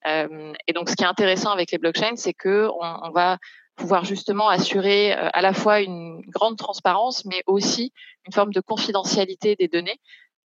et 0.06 0.72
donc, 0.72 0.88
ce 0.88 0.96
qui 0.96 1.04
est 1.04 1.08
intéressant 1.08 1.50
avec 1.50 1.72
les 1.72 1.78
blockchains, 1.78 2.16
c'est 2.16 2.32
que 2.32 2.68
on, 2.68 3.06
on 3.06 3.10
va 3.10 3.36
pouvoir 3.76 4.04
justement 4.04 4.48
assurer 4.48 5.12
euh, 5.12 5.28
à 5.32 5.40
la 5.40 5.52
fois 5.52 5.80
une 5.80 6.20
grande 6.28 6.56
transparence, 6.56 7.24
mais 7.24 7.42
aussi 7.46 7.92
une 8.26 8.32
forme 8.32 8.52
de 8.52 8.60
confidentialité 8.60 9.56
des 9.56 9.68
données. 9.68 9.98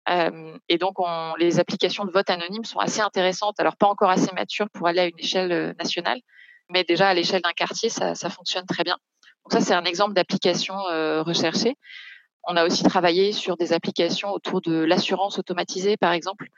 Euh, 0.09 0.57
et 0.69 0.79
donc, 0.79 0.99
on, 0.99 1.35
les 1.39 1.59
applications 1.59 2.05
de 2.05 2.11
vote 2.11 2.31
anonyme 2.31 2.65
sont 2.65 2.79
assez 2.79 3.01
intéressantes. 3.01 3.59
Alors, 3.59 3.77
pas 3.77 3.89
encore 3.89 4.11
assez 4.11 4.33
matures 4.35 4.69
pour 4.73 4.87
aller 4.87 5.01
à 5.01 5.07
une 5.07 5.19
échelle 5.19 5.53
euh, 5.53 5.73
nationale, 5.79 6.21
mais 6.71 6.85
déjà 6.85 7.09
à 7.09 7.15
l'échelle 7.15 7.43
d'un 7.43 7.53
quartier, 7.53 7.89
ça, 7.89 8.15
ça, 8.15 8.31
fonctionne 8.31 8.67
très 8.67 8.85
bien. 8.85 8.97
Donc 9.45 9.53
ça, 9.53 9.61
c'est 9.61 9.75
un 9.75 9.85
exemple 9.85 10.15
d'application 10.15 10.75
recherchée. 10.75 11.77
On 12.45 12.57
a 12.57 12.65
aussi 12.65 12.83
travaillé 12.83 13.33
sur 13.33 13.59
des 13.59 13.75
applications 13.75 14.31
autour 14.31 14.63
de 14.63 14.73
l'assurance 14.73 15.39
automatisée, 15.39 15.99
par 15.99 16.13
exemple. 16.13 16.49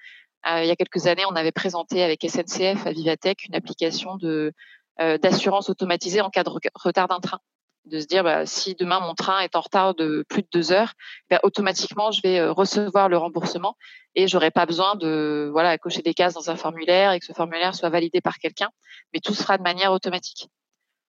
Il 0.46 0.66
y 0.66 0.70
a 0.70 0.76
quelques 0.76 1.08
années, 1.08 1.24
on 1.28 1.34
avait 1.34 1.50
présenté 1.50 2.04
avec 2.04 2.22
SNCF 2.22 2.86
à 2.86 2.92
Vivatech 2.92 3.44
une 3.48 3.56
application 3.56 4.14
de 4.14 4.52
d'assurance 4.98 5.70
automatisée 5.70 6.20
en 6.20 6.30
cas 6.30 6.44
de 6.44 6.50
retard 6.74 7.08
d'un 7.08 7.20
train. 7.20 7.40
De 7.86 8.00
se 8.00 8.06
dire, 8.06 8.24
bah, 8.24 8.46
si 8.46 8.74
demain 8.74 8.98
mon 8.98 9.14
train 9.14 9.40
est 9.40 9.54
en 9.54 9.60
retard 9.60 9.94
de 9.94 10.24
plus 10.28 10.42
de 10.42 10.48
deux 10.52 10.72
heures, 10.72 10.94
bah, 11.30 11.38
automatiquement 11.44 12.10
je 12.10 12.20
vais 12.20 12.40
euh, 12.40 12.52
recevoir 12.52 13.08
le 13.08 13.16
remboursement 13.16 13.76
et 14.16 14.26
j'aurai 14.26 14.50
pas 14.50 14.66
besoin 14.66 14.96
de 14.96 15.48
voilà 15.52 15.78
cocher 15.78 16.02
des 16.02 16.12
cases 16.12 16.34
dans 16.34 16.50
un 16.50 16.56
formulaire 16.56 17.12
et 17.12 17.20
que 17.20 17.26
ce 17.26 17.32
formulaire 17.32 17.76
soit 17.76 17.88
validé 17.88 18.20
par 18.20 18.38
quelqu'un, 18.38 18.70
mais 19.14 19.20
tout 19.20 19.34
se 19.34 19.42
fera 19.42 19.56
de 19.56 19.62
manière 19.62 19.92
automatique. 19.92 20.48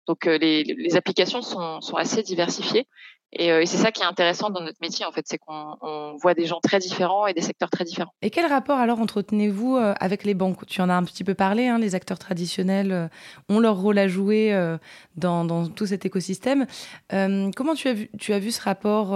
Donc 0.07 0.27
euh, 0.27 0.37
les, 0.37 0.63
les, 0.63 0.97
applications 0.97 1.41
sont, 1.41 1.81
sont 1.81 1.97
assez 1.97 2.23
diversifiées 2.23 2.87
euh, 3.39 3.61
et, 3.61 3.67
c'est 3.67 3.77
ça 3.77 3.93
qui 3.93 4.03
est 4.03 4.07
intéressant 4.07 4.51
dans 4.51 4.61
notre 4.61 4.79
métier, 4.81 5.05
en 5.05 5.13
fait, 5.13 5.27
c'est 5.27 5.39
qu'on 5.39 6.17
voit 6.21 6.35
des 6.35 6.47
gens 6.47 6.61
très 6.61 6.79
différents 6.79 7.27
et 7.27 7.35
des 7.35 7.43
secteurs 7.43 7.71
très 7.71 7.85
différents. 7.85 8.13
Et 8.23 8.31
quel 8.31 8.47
rapport 8.47 8.79
alors 8.79 9.01
entretenez-vous 9.01 9.77
euh, 9.77 9.95
avec 10.01 10.25
les 10.25 10.35
banques? 10.35 10.65
Tu 10.67 10.81
en 10.81 10.89
as 10.89 10.95
un 10.95 11.05
petit 11.05 11.25
peu 11.25 11.35
parlé, 11.35 11.69
hein, 11.69 11.79
les 11.79 11.95
acteurs 11.95 12.19
traditionnels 12.19 12.93
euh, 12.93 13.09
ont 13.49 13.61
leur 13.61 13.77
rôle 13.77 13.99
à 13.99 14.09
jouer 14.09 14.39
dans, 15.17 15.45
dans, 15.45 15.69
tout 15.69 15.87
cet 15.87 16.07
écosystème. 16.07 16.67
comment 17.11 17.75
tu 17.75 17.89
as, 17.89 17.93
vu, 17.93 18.11
tu 18.19 18.33
as 18.33 18.39
vu 18.39 18.51
ce 18.51 18.63
rapport 18.63 19.13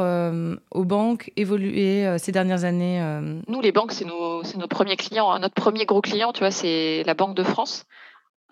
aux 0.70 0.84
banques 0.84 1.30
évoluer 1.36 2.18
ces 2.18 2.32
dernières 2.32 2.64
années 2.64 3.02
Nous, 3.48 3.60
les 3.60 3.72
banques, 3.72 3.92
c'est 3.92 4.04
nos, 4.04 4.42
nos, 4.42 4.68
premiers 4.68 4.96
clients. 4.96 5.30
Hein. 5.30 5.38
Notre 5.40 5.54
premier 5.54 5.84
gros 5.84 6.00
client, 6.00 6.32
tu 6.32 6.40
vois, 6.40 6.50
c'est 6.50 7.02
la 7.04 7.14
Banque 7.14 7.36
de 7.36 7.42
France. 7.42 7.86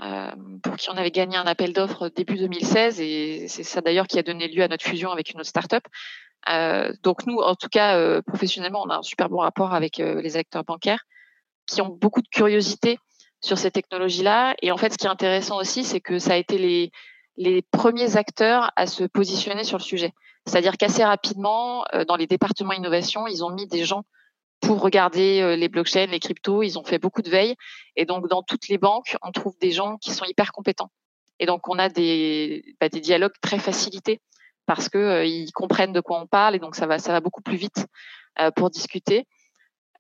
Euh, 0.03 0.31
pour 0.63 0.77
qui 0.77 0.89
on 0.89 0.97
avait 0.97 1.11
gagné 1.11 1.37
un 1.37 1.47
appel 1.47 1.75
d'offres 1.75 2.09
début 2.09 2.37
2016 2.37 3.01
et 3.01 3.49
c'est 3.49 3.65
ça 3.65 3.83
d'ailleurs 3.83 4.07
qui 4.07 4.19
a 4.19 4.23
donné 4.23 4.49
lieu 4.49 4.63
à 4.63 4.69
notre 4.69 4.85
fusion 4.85 5.11
avec 5.11 5.31
une 5.31 5.41
autre 5.41 5.49
start-up. 5.49 5.85
Euh, 6.49 6.93
donc 7.03 7.27
nous, 7.27 7.37
en 7.37 7.55
tout 7.55 7.69
cas, 7.69 7.97
euh, 7.99 8.23
professionnellement, 8.23 8.83
on 8.83 8.89
a 8.89 8.97
un 8.97 9.03
super 9.03 9.29
bon 9.29 9.39
rapport 9.39 9.75
avec 9.75 9.99
les 9.99 10.37
acteurs 10.37 10.65
bancaires 10.65 11.05
qui 11.67 11.83
ont 11.83 11.89
beaucoup 11.89 12.23
de 12.23 12.29
curiosité 12.29 12.99
sur 13.43 13.59
ces 13.59 13.71
technologies-là. 13.71 14.55
Et 14.63 14.73
en 14.73 14.79
fait, 14.79 14.93
ce 14.93 14.99
qui 14.99 15.07
est 15.07 15.11
intéressant 15.11 15.59
aussi, 15.59 15.85
c'est 15.85 16.01
que 16.01 16.19
ça 16.19 16.33
a 16.33 16.37
été 16.37 16.57
les, 16.57 16.91
les 17.37 17.63
premiers 17.63 18.17
acteurs 18.17 18.73
à 18.77 18.87
se 18.87 19.05
positionner 19.05 19.65
sur 19.65 19.77
le 19.77 19.83
sujet. 19.83 20.13
C'est-à-dire 20.47 20.79
qu'assez 20.79 21.05
rapidement, 21.05 21.85
dans 22.09 22.17
les 22.17 22.27
départements 22.27 22.73
innovation, 22.73 23.27
ils 23.27 23.45
ont 23.45 23.51
mis 23.51 23.67
des 23.67 23.85
gens 23.85 24.05
pour 24.61 24.81
regarder 24.81 25.41
euh, 25.41 25.57
les 25.57 25.69
blockchains, 25.69 26.07
les 26.07 26.21
cryptos. 26.21 26.63
Ils 26.63 26.79
ont 26.79 26.85
fait 26.85 26.99
beaucoup 26.99 27.23
de 27.23 27.31
veille. 27.31 27.57
Et 27.97 28.05
donc, 28.05 28.29
dans 28.29 28.43
toutes 28.43 28.69
les 28.69 28.79
banques, 28.79 29.17
on 29.23 29.33
trouve 29.33 29.59
des 29.61 29.73
gens 29.73 29.97
qui 29.97 30.13
sont 30.13 30.25
hyper 30.25 30.53
compétents. 30.53 30.91
Et 31.39 31.47
donc, 31.47 31.69
on 31.69 31.79
a 31.79 31.89
des, 31.89 32.77
bah, 32.81 32.89
dialogues 32.89 33.35
très 33.41 33.59
facilités 33.59 34.21
parce 34.67 34.89
que 34.89 34.99
euh, 34.99 35.25
ils 35.25 35.51
comprennent 35.53 35.93
de 35.93 36.01
quoi 36.01 36.21
on 36.21 36.27
parle 36.27 36.55
et 36.55 36.59
donc 36.59 36.77
ça 36.77 36.87
va, 36.87 36.99
ça 36.99 37.13
va 37.13 37.21
beaucoup 37.21 37.43
plus 37.43 37.57
vite 37.57 37.87
euh, 38.39 38.51
pour 38.51 38.71
discuter. 38.71 39.27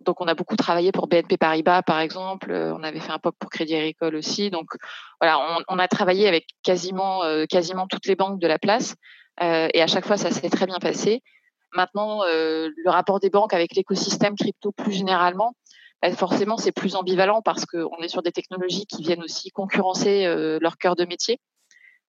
Donc, 0.00 0.20
on 0.20 0.26
a 0.26 0.34
beaucoup 0.34 0.56
travaillé 0.56 0.92
pour 0.92 1.08
BNP 1.08 1.36
Paribas, 1.36 1.82
par 1.82 2.00
exemple. 2.00 2.52
on 2.52 2.82
avait 2.82 3.00
fait 3.00 3.12
un 3.12 3.18
POC 3.18 3.34
pour 3.38 3.50
Crédit 3.50 3.74
Agricole 3.74 4.14
aussi. 4.14 4.50
Donc, 4.50 4.68
voilà, 5.20 5.62
on, 5.68 5.78
a 5.78 5.88
travaillé 5.88 6.26
avec 6.26 6.46
quasiment 6.62 7.20
toutes 7.86 8.06
les 8.06 8.16
banques 8.16 8.40
de 8.40 8.46
la 8.46 8.58
place. 8.58 8.94
et 9.42 9.82
à 9.82 9.86
chaque 9.86 10.06
fois, 10.06 10.16
ça 10.16 10.30
s'est 10.30 10.48
très 10.48 10.64
bien 10.64 10.78
passé. 10.78 11.22
Maintenant, 11.72 12.22
euh, 12.24 12.70
le 12.76 12.90
rapport 12.90 13.20
des 13.20 13.30
banques 13.30 13.54
avec 13.54 13.74
l'écosystème 13.74 14.34
crypto 14.36 14.72
plus 14.72 14.92
généralement, 14.92 15.54
bah, 16.02 16.10
forcément, 16.12 16.56
c'est 16.56 16.72
plus 16.72 16.96
ambivalent 16.96 17.42
parce 17.42 17.66
qu'on 17.66 17.96
est 17.98 18.08
sur 18.08 18.22
des 18.22 18.32
technologies 18.32 18.86
qui 18.86 19.02
viennent 19.02 19.22
aussi 19.22 19.50
concurrencer 19.50 20.24
euh, 20.26 20.58
leur 20.60 20.78
cœur 20.78 20.96
de 20.96 21.04
métier. 21.04 21.40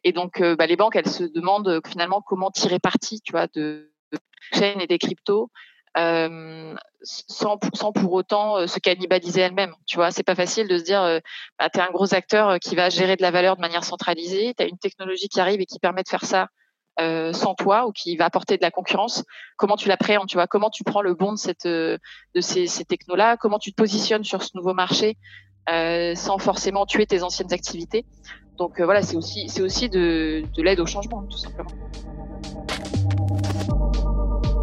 Et 0.04 0.12
donc, 0.12 0.40
euh, 0.40 0.56
bah, 0.56 0.66
les 0.66 0.76
banques, 0.76 0.96
elles 0.96 1.08
se 1.08 1.24
demandent 1.24 1.80
finalement 1.86 2.20
comment 2.20 2.50
tirer 2.50 2.78
parti, 2.78 3.20
tu 3.22 3.32
vois, 3.32 3.46
de, 3.48 3.92
de 4.12 4.18
chaînes 4.52 4.80
et 4.80 4.86
des 4.86 4.98
cryptos. 4.98 5.50
Euh, 5.96 6.74
sans, 7.02 7.58
sans, 7.72 7.92
pour 7.92 8.12
autant 8.12 8.66
se 8.66 8.78
cannibaliser 8.78 9.40
elles-mêmes. 9.40 9.74
Tu 9.86 9.96
vois, 9.96 10.10
c'est 10.10 10.22
pas 10.22 10.34
facile 10.34 10.68
de 10.68 10.76
se 10.76 10.84
dire, 10.84 11.02
euh, 11.02 11.20
bah, 11.58 11.70
tu 11.70 11.78
es 11.78 11.82
un 11.82 11.90
gros 11.90 12.12
acteur 12.12 12.58
qui 12.58 12.76
va 12.76 12.90
gérer 12.90 13.16
de 13.16 13.22
la 13.22 13.30
valeur 13.30 13.56
de 13.56 13.62
manière 13.62 13.84
centralisée, 13.84 14.52
tu 14.54 14.62
as 14.62 14.66
une 14.66 14.78
technologie 14.78 15.28
qui 15.28 15.40
arrive 15.40 15.60
et 15.62 15.66
qui 15.66 15.78
permet 15.78 16.02
de 16.02 16.08
faire 16.08 16.24
ça 16.24 16.48
euh, 17.00 17.32
sans 17.32 17.54
toi 17.54 17.86
ou 17.86 17.92
qui 17.92 18.16
va 18.16 18.24
apporter 18.24 18.56
de 18.56 18.62
la 18.62 18.70
concurrence, 18.70 19.24
comment 19.56 19.76
tu 19.76 19.88
l'appréhendes, 19.88 20.28
tu 20.28 20.36
vois, 20.36 20.46
comment 20.46 20.70
tu 20.70 20.84
prends 20.84 21.02
le 21.02 21.14
bon 21.14 21.32
de 21.32 21.38
cette 21.38 21.66
de 21.66 21.98
ces, 22.40 22.66
ces 22.66 22.84
technos-là, 22.84 23.36
comment 23.36 23.58
tu 23.58 23.70
te 23.72 23.76
positionnes 23.76 24.24
sur 24.24 24.42
ce 24.42 24.50
nouveau 24.54 24.74
marché 24.74 25.16
euh, 25.68 26.14
sans 26.14 26.38
forcément 26.38 26.86
tuer 26.86 27.06
tes 27.06 27.22
anciennes 27.22 27.52
activités? 27.52 28.06
Donc 28.56 28.80
euh, 28.80 28.84
voilà, 28.84 29.02
c'est 29.02 29.16
aussi 29.16 29.48
c'est 29.48 29.62
aussi 29.62 29.88
de, 29.88 30.44
de 30.56 30.62
l'aide 30.62 30.80
au 30.80 30.86
changement, 30.86 31.22
tout 31.24 31.38
simplement. 31.38 31.70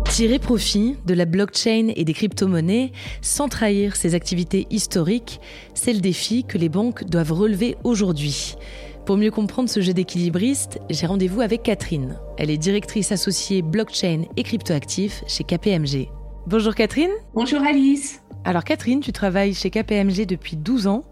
Tirer 0.09 0.37
profit 0.37 0.97
de 1.05 1.15
la 1.15 1.25
blockchain 1.25 1.91
et 1.95 2.05
des 2.05 2.13
crypto-monnaies 2.13 2.91
sans 3.21 3.47
trahir 3.47 3.95
ses 3.95 4.13
activités 4.13 4.67
historiques, 4.69 5.39
c'est 5.73 5.91
le 5.91 6.01
défi 6.01 6.43
que 6.43 6.59
les 6.59 6.69
banques 6.69 7.03
doivent 7.05 7.31
relever 7.31 7.77
aujourd'hui. 7.83 8.55
Pour 9.05 9.17
mieux 9.17 9.31
comprendre 9.31 9.69
ce 9.69 9.81
jeu 9.81 9.91
d'équilibriste, 9.91 10.79
j'ai 10.89 11.05
rendez-vous 11.05 11.41
avec 11.41 11.63
Catherine. 11.63 12.17
Elle 12.37 12.49
est 12.49 12.57
directrice 12.57 13.11
associée 13.11 13.61
blockchain 13.61 14.21
et 14.37 14.43
cryptoactifs 14.43 15.25
chez 15.27 15.43
KPMG. 15.43 16.07
Bonjour 16.47 16.73
Catherine. 16.73 17.11
Bonjour 17.33 17.61
Alice. 17.61 18.21
Alors 18.45 18.63
Catherine, 18.63 19.01
tu 19.01 19.11
travailles 19.11 19.53
chez 19.53 19.69
KPMG 19.69 20.25
depuis 20.25 20.55
12 20.55 20.87
ans. 20.87 21.03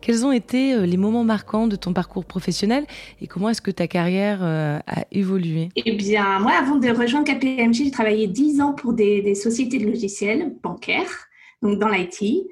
Quels 0.00 0.24
ont 0.24 0.30
été 0.30 0.74
euh, 0.74 0.86
les 0.86 0.96
moments 0.96 1.24
marquants 1.24 1.66
de 1.66 1.74
ton 1.74 1.92
parcours 1.92 2.24
professionnel 2.24 2.86
et 3.20 3.26
comment 3.26 3.48
est-ce 3.48 3.62
que 3.62 3.72
ta 3.72 3.88
carrière 3.88 4.38
euh, 4.42 4.78
a 4.86 5.04
évolué? 5.10 5.70
Eh 5.74 5.92
bien, 5.96 6.38
moi, 6.38 6.52
avant 6.52 6.76
de 6.76 6.88
rejoindre 6.88 7.26
KPMG, 7.32 7.74
j'ai 7.74 7.90
travaillé 7.90 8.28
10 8.28 8.60
ans 8.60 8.74
pour 8.74 8.92
des, 8.92 9.22
des 9.22 9.34
sociétés 9.34 9.78
de 9.78 9.86
logiciels 9.86 10.54
bancaires, 10.62 11.26
donc 11.62 11.80
dans 11.80 11.88
l'IT. 11.88 12.46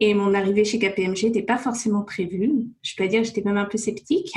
Et 0.00 0.14
mon 0.14 0.34
arrivée 0.34 0.64
chez 0.64 0.78
KPMG 0.78 1.24
n'était 1.24 1.42
pas 1.42 1.56
forcément 1.56 2.02
prévue. 2.02 2.52
Je 2.82 2.96
dois 2.96 3.06
dire 3.06 3.24
j'étais 3.24 3.42
même 3.42 3.56
un 3.56 3.64
peu 3.64 3.78
sceptique. 3.78 4.32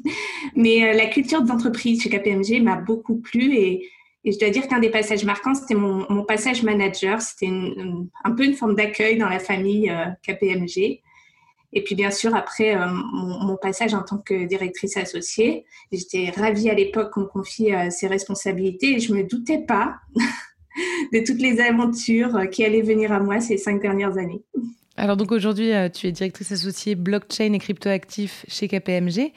Mais 0.56 0.84
euh, 0.84 0.92
la 0.94 1.06
culture 1.06 1.42
d'entreprise 1.42 2.02
chez 2.02 2.10
KPMG 2.10 2.62
m'a 2.62 2.76
beaucoup 2.76 3.16
plu 3.16 3.54
et, 3.54 3.88
je 4.28 4.36
dois 4.40 4.50
dire 4.50 4.66
qu'un 4.66 4.80
des 4.80 4.90
passages 4.90 5.24
marquants, 5.24 5.54
c'était 5.54 5.76
mon, 5.76 6.24
passage 6.24 6.64
manager. 6.64 7.20
C'était 7.20 7.48
un 8.24 8.32
peu 8.32 8.44
une 8.44 8.54
forme 8.54 8.74
d'accueil 8.74 9.18
dans 9.18 9.28
la 9.28 9.38
famille 9.38 9.88
euh, 9.88 10.06
KPMG. 10.26 11.00
Et 11.72 11.84
puis 11.84 11.94
bien 11.94 12.10
sûr, 12.10 12.34
après 12.34 12.74
euh, 12.74 12.88
mon, 13.12 13.56
passage 13.56 13.94
en 13.94 14.02
tant 14.02 14.18
que 14.18 14.46
directrice 14.46 14.96
associée, 14.96 15.64
j'étais 15.92 16.30
ravie 16.30 16.68
à 16.68 16.74
l'époque 16.74 17.12
qu'on 17.12 17.20
me 17.20 17.26
confie 17.26 17.68
ces 17.90 18.08
responsabilités 18.08 18.96
et 18.96 18.98
je 18.98 19.14
me 19.14 19.22
doutais 19.22 19.58
pas 19.58 19.94
de 21.12 21.24
toutes 21.24 21.40
les 21.40 21.60
aventures 21.60 22.50
qui 22.50 22.64
allaient 22.64 22.82
venir 22.82 23.12
à 23.12 23.20
moi 23.20 23.38
ces 23.38 23.58
cinq 23.58 23.80
dernières 23.80 24.18
années. 24.18 24.42
Alors 24.96 25.16
donc 25.16 25.32
aujourd'hui, 25.32 25.72
euh, 25.72 25.88
tu 25.88 26.06
es 26.06 26.12
directrice 26.12 26.52
associée 26.52 26.94
blockchain 26.94 27.52
et 27.52 27.58
cryptoactifs 27.58 28.46
chez 28.48 28.68
KPMG. 28.68 29.32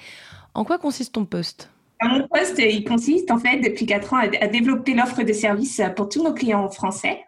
En 0.54 0.64
quoi 0.64 0.78
consiste 0.78 1.14
ton 1.14 1.26
poste? 1.26 1.70
Mon 2.02 2.28
poste, 2.30 2.60
il 2.60 2.86
consiste 2.86 3.30
en 3.30 3.38
fait 3.38 3.60
depuis 3.60 3.86
quatre 3.86 4.14
ans 4.14 4.20
à, 4.20 4.48
développer 4.48 4.94
l'offre 4.94 5.24
de 5.24 5.34
services 5.34 5.82
pour 5.98 6.08
tous 6.08 6.24
nos 6.24 6.34
clients 6.34 6.70
français. 6.70 7.20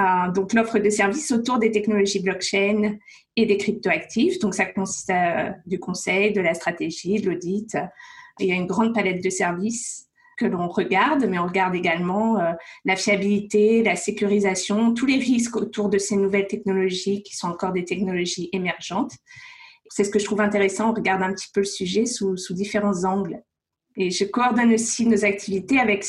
Euh, 0.00 0.32
donc 0.32 0.54
l'offre 0.54 0.78
de 0.78 0.88
services 0.88 1.30
autour 1.32 1.58
des 1.58 1.70
technologies 1.70 2.20
blockchain 2.20 2.96
et 3.36 3.44
des 3.44 3.58
cryptoactifs. 3.58 4.38
Donc 4.38 4.54
ça 4.54 4.64
consiste 4.64 5.10
à 5.10 5.54
du 5.66 5.78
conseil, 5.78 6.32
de 6.32 6.40
la 6.40 6.54
stratégie, 6.54 7.20
de 7.20 7.30
l'audit. 7.30 7.76
Il 8.38 8.46
y 8.46 8.52
a 8.52 8.54
une 8.54 8.66
grande 8.66 8.94
palette 8.94 9.22
de 9.22 9.28
services 9.28 10.09
que 10.40 10.46
l'on 10.46 10.68
regarde, 10.68 11.26
mais 11.28 11.38
on 11.38 11.46
regarde 11.46 11.74
également 11.74 12.38
euh, 12.38 12.52
la 12.86 12.96
fiabilité, 12.96 13.82
la 13.82 13.94
sécurisation, 13.94 14.94
tous 14.94 15.04
les 15.04 15.18
risques 15.18 15.56
autour 15.56 15.90
de 15.90 15.98
ces 15.98 16.16
nouvelles 16.16 16.46
technologies 16.46 17.22
qui 17.22 17.36
sont 17.36 17.48
encore 17.48 17.72
des 17.72 17.84
technologies 17.84 18.48
émergentes. 18.52 19.12
C'est 19.90 20.04
ce 20.04 20.10
que 20.10 20.18
je 20.18 20.24
trouve 20.24 20.40
intéressant. 20.40 20.90
On 20.90 20.94
regarde 20.94 21.22
un 21.22 21.34
petit 21.34 21.50
peu 21.52 21.60
le 21.60 21.66
sujet 21.66 22.06
sous, 22.06 22.38
sous 22.38 22.54
différents 22.54 23.04
angles. 23.04 23.42
Et 23.96 24.10
je 24.10 24.24
coordonne 24.24 24.72
aussi 24.72 25.06
nos 25.06 25.24
activités 25.26 25.78
avec 25.78 26.06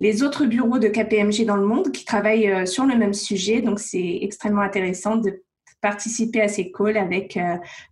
les 0.00 0.22
autres 0.22 0.46
bureaux 0.46 0.78
de 0.78 0.88
KPMG 0.88 1.44
dans 1.44 1.56
le 1.56 1.66
monde 1.66 1.92
qui 1.92 2.04
travaillent 2.04 2.66
sur 2.66 2.86
le 2.86 2.96
même 2.96 3.12
sujet. 3.12 3.60
Donc, 3.60 3.78
c'est 3.78 4.18
extrêmement 4.22 4.62
intéressant 4.62 5.16
de 5.16 5.44
participer 5.82 6.40
à 6.40 6.48
ces 6.48 6.72
calls 6.72 6.96
avec, 6.96 7.38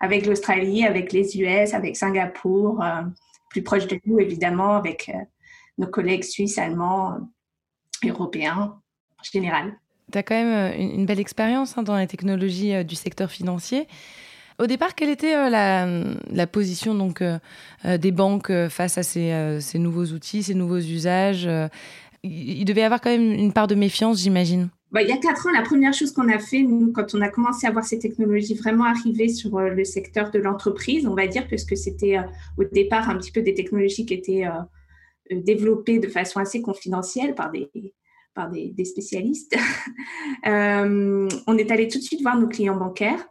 avec 0.00 0.24
l'Australie, 0.24 0.86
avec 0.86 1.12
les 1.12 1.38
US, 1.38 1.74
avec 1.74 1.94
Singapour, 1.94 2.82
plus 3.50 3.62
proche 3.62 3.86
de 3.86 4.00
nous, 4.06 4.18
évidemment, 4.18 4.76
avec 4.76 5.10
nos 5.78 5.86
collègues 5.86 6.24
suisses, 6.24 6.58
allemands, 6.58 7.18
européens 8.04 8.78
en 9.18 9.22
général. 9.22 9.78
Tu 10.12 10.18
as 10.18 10.22
quand 10.22 10.34
même 10.34 10.78
une, 10.78 11.06
belle 11.06 11.20
expérience 11.20 11.76
hein, 11.76 11.82
dans 11.82 11.96
la 11.96 12.06
technologie 12.06 12.84
du 12.84 12.94
secteur 12.94 13.30
financier. 13.30 13.88
Au 14.58 14.66
départ, 14.66 14.94
quelle 14.94 15.10
était 15.10 15.34
euh, 15.34 15.50
la, 16.30 16.46
position 16.46 16.94
donc, 16.94 17.20
euh, 17.20 17.38
euh, 17.84 17.98
des 17.98 18.10
banques 18.10 18.50
face 18.68 18.96
à 18.96 19.02
ces, 19.02 19.58
ces, 19.60 19.78
nouveaux 19.78 20.06
outils, 20.06 20.42
ces 20.42 20.54
nouveaux 20.54 20.78
usages 20.78 21.48
il, 22.22 22.64
devait 22.64 22.80
y 22.80 22.84
avoir 22.84 23.00
quand 23.00 23.10
même 23.10 23.32
une 23.32 23.52
part 23.52 23.68
de 23.68 23.76
méfiance, 23.76 24.20
j'imagine. 24.20 24.68
Bah, 24.90 25.02
il 25.02 25.08
y 25.08 25.12
a 25.12 25.16
quatre 25.18 25.46
ans, 25.46 25.52
la 25.52 25.62
première 25.62 25.92
chose 25.92 26.12
qu'on 26.12 26.28
a 26.28 26.38
fait, 26.38 26.62
nous, 26.62 26.90
quand 26.90 27.14
on 27.14 27.20
a 27.20 27.28
commencé 27.28 27.66
à 27.66 27.70
voir 27.70 27.84
ces 27.84 27.98
technologies 27.98 28.54
vraiment 28.54 28.84
arriver 28.84 29.28
sur 29.28 29.60
le 29.60 29.84
secteur 29.84 30.30
de 30.30 30.38
l'entreprise, 30.38 31.06
on 31.06 31.14
va 31.14 31.28
dire, 31.28 31.46
parce 31.48 31.64
que 31.64 31.76
c'était 31.76 32.18
au 32.56 32.64
départ 32.64 33.08
un 33.10 33.16
petit 33.16 33.30
peu 33.30 33.42
des 33.42 33.54
technologies 33.54 34.06
qui 34.06 34.14
étaient 34.14 34.44
développées 35.30 35.98
de 35.98 36.08
façon 36.08 36.40
assez 36.40 36.62
confidentielle 36.62 37.34
par 37.34 37.50
des, 37.50 38.84
spécialistes, 38.84 39.56
on 40.44 41.58
est 41.58 41.70
allé 41.70 41.88
tout 41.88 41.98
de 41.98 42.04
suite 42.04 42.22
voir 42.22 42.38
nos 42.38 42.48
clients 42.48 42.76
bancaires 42.76 43.26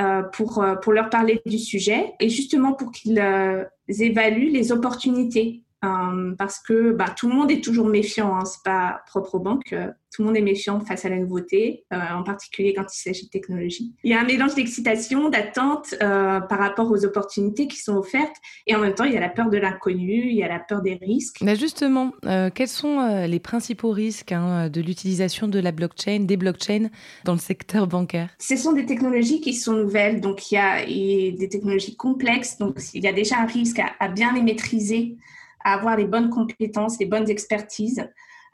euh, 0.00 0.22
pour, 0.22 0.62
euh, 0.62 0.76
leur 0.86 1.10
parler 1.10 1.42
du 1.44 1.58
sujet 1.58 2.14
et 2.20 2.30
justement 2.30 2.72
pour 2.72 2.90
qu'ils 2.90 3.18
euh, 3.18 3.64
évaluent 3.86 4.50
les 4.50 4.72
opportunités 4.72 5.62
euh, 5.82 6.34
parce 6.36 6.58
que 6.58 6.92
bah, 6.92 7.06
tout 7.16 7.26
le 7.28 7.34
monde 7.34 7.50
est 7.50 7.64
toujours 7.64 7.86
méfiant, 7.86 8.36
hein, 8.36 8.44
c'est 8.44 8.62
pas 8.62 9.00
propre 9.06 9.36
aux 9.36 9.38
banques, 9.38 9.72
euh, 9.72 9.86
tout 10.14 10.20
le 10.20 10.26
monde 10.26 10.36
est 10.36 10.42
méfiant 10.42 10.78
face 10.80 11.06
à 11.06 11.08
la 11.08 11.16
nouveauté, 11.16 11.84
euh, 11.92 11.98
en 12.12 12.22
particulier 12.22 12.74
quand 12.74 12.82
il 12.82 13.00
s'agit 13.00 13.26
de 13.26 13.30
technologie. 13.30 13.94
Il 14.04 14.10
y 14.10 14.14
a 14.14 14.20
un 14.20 14.24
mélange 14.24 14.54
d'excitation, 14.54 15.30
d'attente 15.30 15.94
par 15.98 16.58
rapport 16.58 16.90
aux 16.90 17.04
opportunités 17.04 17.66
qui 17.66 17.78
sont 17.78 17.96
offertes, 17.96 18.34
et 18.66 18.74
en 18.74 18.80
même 18.80 18.94
temps 18.94 19.04
il 19.04 19.12
y 19.12 19.16
a 19.16 19.20
la 19.20 19.28
peur 19.30 19.48
de 19.48 19.56
l'inconnu, 19.56 20.26
il 20.28 20.36
y 20.36 20.42
a 20.42 20.48
la 20.48 20.58
peur 20.58 20.82
des 20.82 20.94
risques. 20.94 21.38
Mais 21.42 21.56
justement, 21.56 22.12
quels 22.54 22.68
sont 22.68 23.24
les 23.26 23.38
principaux 23.38 23.92
risques 23.92 24.32
hein, 24.32 24.68
de 24.68 24.80
l'utilisation 24.80 25.46
de 25.46 25.60
la 25.60 25.70
blockchain, 25.70 26.20
des 26.20 26.36
blockchains 26.36 26.88
dans 27.24 27.32
le 27.32 27.38
secteur 27.38 27.86
bancaire? 27.86 28.30
Ce 28.38 28.56
sont 28.56 28.72
des 28.72 28.84
technologies 28.84 29.40
qui 29.40 29.54
sont 29.54 29.74
nouvelles, 29.74 30.20
donc 30.20 30.50
il 30.50 30.56
y 30.56 30.58
a, 30.58 30.84
des 30.84 31.48
technologies 31.48 31.96
complexes, 31.96 32.58
donc 32.58 32.78
il 32.94 33.04
y 33.04 33.08
a 33.08 33.12
déjà 33.12 33.38
un 33.38 33.46
risque 33.46 33.78
à, 33.78 33.92
à 34.00 34.08
bien 34.08 34.34
les 34.34 34.42
maîtriser 34.42 35.16
à 35.64 35.74
avoir 35.74 35.96
les 35.96 36.06
bonnes 36.06 36.30
compétences, 36.30 36.98
les 36.98 37.06
bonnes 37.06 37.28
expertises, 37.28 38.06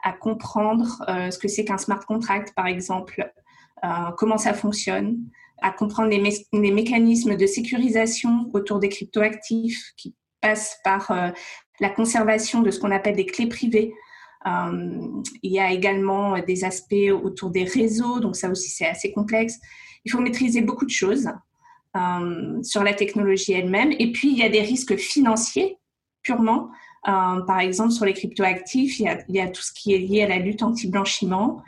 à 0.03 0.13
comprendre 0.13 1.03
euh, 1.09 1.31
ce 1.31 1.39
que 1.39 1.47
c'est 1.47 1.65
qu'un 1.65 1.77
smart 1.77 2.05
contract, 2.05 2.53
par 2.55 2.67
exemple, 2.67 3.31
euh, 3.83 3.87
comment 4.17 4.37
ça 4.37 4.53
fonctionne, 4.53 5.17
à 5.61 5.71
comprendre 5.71 6.09
les, 6.09 6.71
mécanismes 6.71 7.35
de 7.35 7.45
sécurisation 7.47 8.49
autour 8.53 8.79
des 8.79 8.89
cryptoactifs 8.89 9.91
qui 9.97 10.15
passent 10.39 10.77
par 10.83 11.09
euh, 11.11 11.29
la 11.79 11.89
conservation 11.89 12.61
de 12.61 12.69
ce 12.69 12.79
qu'on 12.79 12.91
appelle 12.91 13.15
des 13.15 13.25
clés 13.25 13.47
privées. 13.47 13.93
il 14.45 15.51
y 15.51 15.59
a 15.59 15.71
également 15.71 16.39
des 16.39 16.63
aspects 16.63 17.11
autour 17.23 17.49
des 17.49 17.65
réseaux, 17.65 18.19
donc 18.19 18.35
ça 18.35 18.49
aussi 18.49 18.69
c'est 18.69 18.87
assez 18.87 19.11
complexe. 19.11 19.59
Il 20.05 20.11
faut 20.11 20.21
maîtriser 20.21 20.61
beaucoup 20.61 20.85
de 20.85 20.91
choses 20.91 21.29
sur 22.63 22.83
la 22.83 22.93
technologie 22.93 23.53
elle-même. 23.53 23.91
Et 23.99 24.11
puis 24.11 24.29
il 24.29 24.37
y 24.37 24.43
a 24.43 24.49
des 24.49 24.61
risques 24.61 24.95
financiers 24.95 25.77
purement 26.21 26.69
euh, 27.07 27.41
par 27.41 27.59
exemple, 27.59 27.91
sur 27.91 28.05
les 28.05 28.13
cryptoactifs, 28.13 28.99
il 28.99 29.15
y, 29.29 29.39
a, 29.39 29.47
tout 29.47 29.61
ce 29.61 29.71
qui 29.71 29.93
est 29.93 29.99
lié 29.99 30.23
à 30.23 30.27
la 30.27 30.39
lutte 30.39 30.61
anti-blanchiment. 30.61 31.61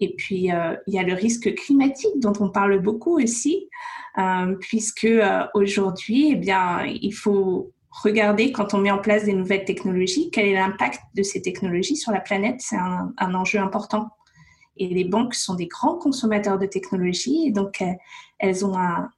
Et 0.00 0.14
puis, 0.14 0.50
euh, 0.50 0.74
il 0.86 0.94
y 0.94 0.98
a 0.98 1.02
le 1.02 1.12
risque 1.12 1.54
climatique 1.54 2.18
dont 2.18 2.32
on 2.40 2.48
parle 2.48 2.80
beaucoup 2.80 3.20
aussi, 3.20 3.68
euh, 4.18 4.54
puisque 4.60 5.08
aujourd'hui, 5.52 6.30
eh 6.32 6.36
bien, 6.36 6.86
il 6.86 7.12
faut 7.12 7.72
regarder 7.90 8.52
quand 8.52 8.72
on 8.72 8.78
met 8.78 8.90
en 8.90 8.98
place 8.98 9.24
des 9.24 9.34
nouvelles 9.34 9.64
technologies, 9.64 10.30
quel 10.30 10.46
est 10.46 10.54
l'impact 10.54 11.00
de 11.14 11.22
ces 11.22 11.42
technologies 11.42 11.96
sur 11.96 12.12
la 12.12 12.20
planète. 12.20 12.56
C'est 12.60 12.76
un, 12.76 13.34
enjeu 13.34 13.58
important. 13.58 14.08
Et 14.78 14.88
les 14.88 15.04
banques 15.04 15.34
sont 15.34 15.54
des 15.54 15.66
grands 15.66 15.96
consommateurs 15.96 16.58
de 16.58 16.66
technologies, 16.66 17.46
et 17.46 17.50
donc 17.50 17.82
elles 18.38 18.64
ont 18.64 18.76
un, 18.78 19.10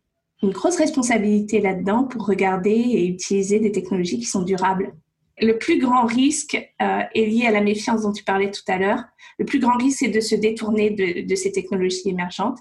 une 0.43 0.51
grosse 0.51 0.77
responsabilité 0.77 1.61
là-dedans 1.61 2.05
pour 2.05 2.27
regarder 2.27 2.71
et 2.71 3.07
utiliser 3.07 3.59
des 3.59 3.73
technologies 3.73 4.19
qui 4.19 4.27
sont 4.27 4.43
durables. 4.43 4.93
Le 5.41 5.59
plus 5.59 5.79
grand 5.79 6.07
risque 6.07 6.55
euh, 6.83 7.01
est 7.15 7.27
lié 7.27 7.47
à 7.47 7.51
la 7.51 7.61
méfiance 7.61 8.03
dont 8.03 8.13
tu 8.13 8.25
parlais 8.25 8.51
tout 8.51 8.63
à 8.69 8.79
l'heure. 8.79 9.05
Le 9.39 9.45
plus 9.45 9.59
grand 9.61 9.77
risque, 9.77 9.99
c'est 10.01 10.09
de 10.09 10.21
se 10.21 10.35
détourner 10.35 10.91
de, 10.91 11.35
ces 11.35 11.53
technologies 11.53 12.09
émergentes, 12.09 12.59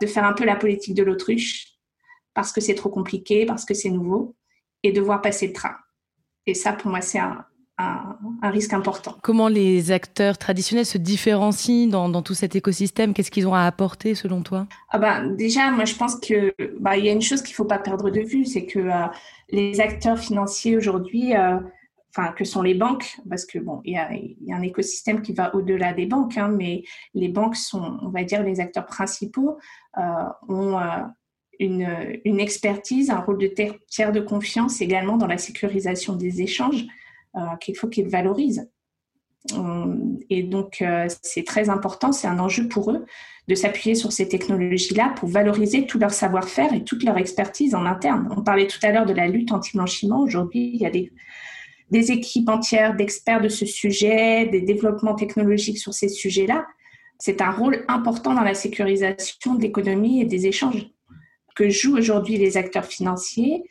de 0.00 0.06
faire 0.06 0.24
un 0.24 0.32
peu 0.32 0.44
la 0.44 0.56
politique 0.56 0.94
de 0.94 1.02
l'autruche, 1.02 1.66
parce 2.34 2.52
que 2.52 2.60
c'est 2.60 2.74
trop 2.74 2.88
compliqué, 2.88 3.46
parce 3.46 3.64
que 3.64 3.74
c'est 3.74 3.90
nouveau, 3.90 4.34
et 4.82 4.92
de 4.92 5.00
voir 5.00 5.22
passer 5.22 5.46
le 5.46 5.52
train. 5.52 5.76
Et 6.46 6.54
ça, 6.54 6.72
pour 6.72 6.90
moi, 6.90 7.00
c'est 7.00 7.18
un, 7.18 7.44
risque 8.42 8.74
important. 8.74 9.16
Comment 9.22 9.48
les 9.48 9.90
acteurs 9.90 10.36
traditionnels 10.36 10.84
se 10.84 10.98
différencient 10.98 11.86
dans, 11.86 12.22
tout 12.22 12.34
cet 12.34 12.54
écosystème? 12.54 13.14
Qu'est-ce 13.14 13.30
qu'ils 13.30 13.46
ont 13.46 13.54
à 13.54 13.62
apporter 13.62 14.14
selon 14.14 14.42
toi? 14.42 14.66
Ah 14.90 14.98
ben, 14.98 15.34
Déjà, 15.34 15.70
moi 15.70 15.86
je 15.86 15.94
pense 15.94 16.16
qu'il 16.16 16.52
bah, 16.78 16.98
y 16.98 17.08
a 17.08 17.12
une 17.12 17.22
chose 17.22 17.40
qu'il 17.40 17.52
ne 17.52 17.56
faut 17.56 17.64
pas 17.64 17.78
perdre 17.78 18.10
de 18.10 18.20
vue, 18.20 18.44
c'est 18.44 18.66
que 18.66 18.80
euh, 18.80 19.06
les 19.48 19.80
acteurs 19.80 20.18
financiers 20.18 20.76
aujourd'hui, 20.76 21.34
euh, 21.34 21.58
enfin 22.10 22.32
que 22.32 22.44
sont 22.44 22.62
les 22.62 22.74
banques, 22.74 23.16
parce 23.28 23.44
que 23.44 23.58
bon, 23.58 23.80
il 23.84 23.92
y 23.92 23.96
a, 23.96 24.10
un 24.56 24.62
écosystème 24.62 25.22
qui 25.22 25.32
va 25.32 25.54
au-delà 25.54 25.92
des 25.92 26.06
banques, 26.06 26.36
hein, 26.36 26.48
mais 26.48 26.82
les 27.14 27.28
banques 27.28 27.56
sont, 27.56 27.98
on 28.02 28.08
va 28.08 28.24
dire, 28.24 28.42
les 28.42 28.60
acteurs 28.60 28.86
principaux, 28.86 29.58
euh, 29.96 30.02
ont 30.48 30.78
euh, 30.78 31.02
une, 31.58 31.88
une, 32.24 32.40
expertise, 32.40 33.10
un 33.10 33.20
rôle 33.20 33.38
de 33.38 33.52
tiers 33.88 34.12
de 34.12 34.20
confiance 34.20 34.80
également 34.80 35.16
dans 35.16 35.26
la 35.26 35.38
sécurisation 35.38 36.16
des 36.16 36.42
échanges 36.42 36.86
euh, 37.36 37.56
qu'il 37.60 37.76
faut 37.76 37.88
qu'ils 37.88 38.08
valorisent. 38.08 38.68
Et 40.28 40.42
donc, 40.42 40.84
c'est 41.22 41.46
très 41.46 41.70
important, 41.70 42.12
c'est 42.12 42.28
un 42.28 42.38
enjeu 42.38 42.68
pour 42.68 42.90
eux 42.90 43.06
de 43.48 43.54
s'appuyer 43.54 43.94
sur 43.94 44.12
ces 44.12 44.28
technologies-là 44.28 45.14
pour 45.16 45.30
valoriser 45.30 45.86
tout 45.86 45.98
leur 45.98 46.10
savoir-faire 46.10 46.74
et 46.74 46.84
toute 46.84 47.04
leur 47.04 47.16
expertise 47.16 47.74
en 47.74 47.86
interne. 47.86 48.28
On 48.36 48.42
parlait 48.42 48.66
tout 48.66 48.78
à 48.82 48.92
l'heure 48.92 49.06
de 49.06 49.14
la 49.14 49.28
lutte 49.28 49.50
anti-blanchiment. 49.50 50.20
Aujourd'hui, 50.20 50.72
il 50.74 50.80
y 50.80 50.84
a 50.84 50.90
des, 50.90 51.10
des 51.90 52.12
équipes 52.12 52.48
entières 52.48 52.94
d'experts 52.94 53.40
de 53.40 53.48
ce 53.48 53.66
sujet, 53.66 54.46
des 54.46 54.60
développements 54.60 55.14
technologiques 55.14 55.78
sur 55.78 55.92
ces 55.92 56.08
sujets-là. 56.08 56.66
C'est 57.18 57.42
un 57.42 57.50
rôle 57.50 57.84
important 57.88 58.34
dans 58.34 58.42
la 58.42 58.54
sécurisation 58.54 59.54
de 59.54 59.62
l'économie 59.62 60.20
et 60.20 60.24
des 60.24 60.46
échanges 60.46 60.86
que 61.54 61.68
jouent 61.68 61.98
aujourd'hui 61.98 62.38
les 62.38 62.56
acteurs 62.56 62.86
financiers 62.86 63.64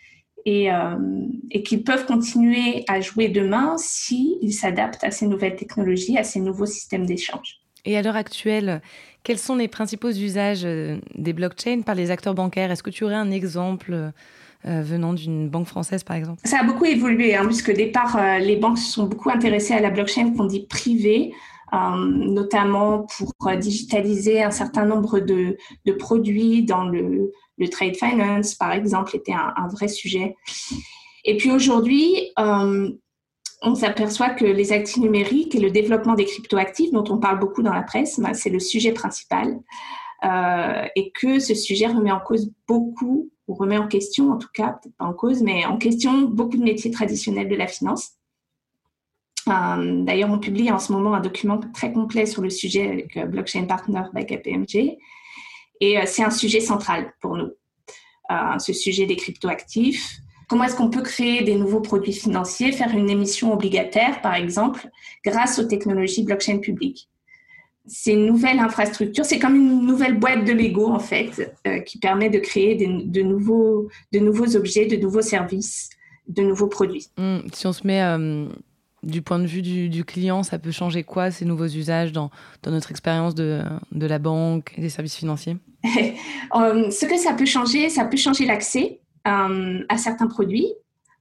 et, 0.46 0.72
euh, 0.72 0.96
qu'ils 1.66 1.84
peuvent 1.84 2.06
continuer 2.06 2.84
à 2.88 3.02
jouer 3.02 3.30
demain 3.30 3.76
s'ils 3.78 4.54
s'adaptent 4.54 5.04
à 5.04 5.12
ces 5.12 5.28
nouvelles 5.28 5.56
technologies, 5.56 6.18
à 6.18 6.24
ces 6.24 6.40
nouveaux 6.40 6.66
systèmes 6.66 7.06
d'échange. 7.06 7.62
Et 7.86 7.98
à 7.98 8.02
l'heure 8.02 8.16
actuelle, 8.16 8.82
quels 9.24 9.40
sont 9.40 9.56
les 9.56 9.68
principaux 9.68 10.12
usages 10.12 10.66
euh, 10.66 11.00
des 11.16 11.34
blockchains 11.34 11.82
par 11.82 11.96
les 11.96 12.12
acteurs 12.12 12.36
bancaires? 12.36 12.72
Est-ce 12.72 12.84
que 12.84 12.90
tu 12.90 13.04
aurais 13.04 13.16
un 13.16 13.32
exemple 13.32 14.12
euh, 14.66 14.82
venant 14.82 15.14
d'une 15.14 15.50
banque 15.50 15.68
française, 15.68 16.04
par 16.04 16.18
exemple 16.18 16.42
Ça 16.44 16.60
a 16.60 16.64
beaucoup 16.64 16.84
évolué, 16.84 17.34
hein, 17.34 17.46
puisque 17.46 17.70
au 17.70 17.74
départ, 17.74 18.18
euh, 18.18 18.40
les 18.40 18.58
banques 18.58 18.78
se 18.78 18.92
sont 18.92 19.06
beaucoup 19.06 19.30
intéressées 19.30 19.74
à 19.74 19.80
la 19.80 19.90
blockchain 19.90 20.34
qu'on 20.36 20.46
dit 20.46 20.66
privée. 20.66 21.34
Euh, 21.72 21.96
notamment 21.96 23.06
pour 23.16 23.32
digitaliser 23.56 24.42
un 24.42 24.50
certain 24.50 24.86
nombre 24.86 25.20
de, 25.20 25.56
produits 26.00 26.64
dans 26.64 26.86
le, 26.86 27.32
trade 27.70 27.96
finance, 27.96 28.56
par 28.56 28.72
exemple, 28.72 29.16
était 29.16 29.34
un, 29.34 29.68
vrai 29.68 29.88
sujet. 29.88 30.36
Et 31.26 31.38
puis 31.38 31.52
aujourd'hui, 31.52 32.32
on 32.38 33.76
s'aperçoit 33.76 34.30
que 34.30 34.46
les 34.46 34.72
actifs 34.72 34.98
numériques 34.98 35.54
et 35.54 35.60
le 35.60 35.70
développement 35.70 36.16
des 36.16 36.26
cryptoactifs, 36.26 36.92
dont 36.92 37.04
on 37.10 37.18
parle 37.18 37.38
beaucoup 37.38 37.62
dans 37.62 37.74
la 37.74 37.84
presse, 37.84 38.20
ben, 38.20 38.34
c'est 38.34 38.50
le 38.50 38.60
sujet 38.60 38.92
principal. 38.92 39.60
Euh, 40.26 40.86
et 40.96 41.12
que 41.12 41.40
ce 41.40 41.56
sujet 41.56 41.88
remet 41.88 42.12
en 42.12 42.20
cause 42.20 42.52
beaucoup 42.68 43.32
ou 43.48 43.54
remet 43.54 43.78
en 43.78 43.88
question, 43.88 44.32
en 44.32 44.38
tout 44.38 44.50
cas, 44.54 44.80
pas 44.98 45.06
en 45.06 45.14
cause, 45.14 45.42
mais 45.42 45.66
en 45.66 45.78
question 45.78 46.24
beaucoup 46.24 46.58
de 46.58 46.64
métiers 46.64 46.92
traditionnels 46.92 47.48
de 47.48 47.56
la 47.56 47.68
finance. 47.68 48.12
Euh, 49.48 50.04
d'ailleurs, 50.04 50.30
on 50.30 50.40
publie 50.40 50.72
en 50.72 50.80
ce 50.80 50.92
moment 50.92 51.14
un 51.14 51.22
document 51.22 51.60
très 51.74 51.94
complet 51.94 52.26
sur 52.26 52.42
le 52.42 52.50
sujet 52.50 52.88
avec 52.88 53.18
euh, 53.18 53.26
Blockchain 53.26 53.66
Partner 53.66 54.04
by 54.14 54.26
KPMG. 54.26 54.98
Et 55.82 56.06
c'est 56.06 56.24
un 56.24 56.30
sujet 56.30 56.60
central 56.60 57.14
pour 57.22 57.38
nous, 57.38 57.52
ce 58.60 58.74
sujet 58.74 59.06
des 59.06 59.16
cryptoactifs. 59.16 60.20
Comment 60.50 60.66
est-ce 60.66 60.76
qu'on 60.76 60.90
peut 60.90 61.04
créer 61.04 61.42
des 61.42 61.56
nouveaux 61.56 61.80
produits 61.80 62.12
financiers, 62.12 62.74
faire 62.74 62.94
une 62.94 63.10
émission 63.10 63.54
obligataire, 63.54 64.20
par 64.22 64.34
exemple, 64.34 64.90
grâce 65.24 65.58
aux 65.58 65.64
technologies 65.64 66.26
blockchain 66.26 66.58
publiques? 66.58 67.08
C'est 67.90 68.14
une 68.14 68.26
nouvelle 68.26 68.60
infrastructure, 68.60 69.26
c'est 69.26 69.40
comme 69.40 69.56
une 69.56 69.86
nouvelle 69.86 70.18
boîte 70.20 70.46
de 70.46 70.52
Lego 70.52 70.88
en 70.88 71.00
fait, 71.00 71.56
euh, 71.66 71.80
qui 71.80 71.98
permet 71.98 72.30
de 72.30 72.40
créer 72.40 72.76
de, 72.76 73.22
nouveaux, 73.22 73.90
de 74.14 74.20
nouveaux 74.20 74.56
objets, 74.56 74.86
de 74.86 74.96
nouveaux 74.96 75.22
services, 75.22 75.90
de 76.28 76.44
nouveaux 76.44 76.68
produits. 76.68 77.08
Mmh, 77.18 77.40
si 77.54 77.68
on 77.68 77.74
se 77.74 77.86
met 77.86 78.02
euh, 78.04 78.48
du 79.02 79.22
point 79.22 79.40
de 79.40 79.48
vue 79.48 79.62
du, 79.62 80.04
client, 80.06 80.44
ça 80.44 80.60
peut 80.60 80.72
changer 80.72 81.04
quoi, 81.04 81.32
ces 81.32 81.46
nouveaux 81.46 81.68
usages 81.68 82.12
dans, 82.12 82.30
dans 82.62 82.72
notre 82.72 82.92
expérience 82.92 83.34
de, 83.34 83.62
de, 83.92 84.06
la 84.06 84.20
banque 84.20 84.74
et 84.78 84.82
des 84.82 84.90
services 84.90 85.16
financiers? 85.16 85.58
Euh, 86.56 86.90
Ce 86.90 87.06
que 87.06 87.16
ça 87.16 87.34
peut 87.34 87.46
changer, 87.46 87.90
ça 87.90 88.06
peut 88.06 88.18
changer 88.18 88.48
l'accès 88.48 89.02
à 89.24 89.98
certains 89.98 90.26
produits, 90.26 90.66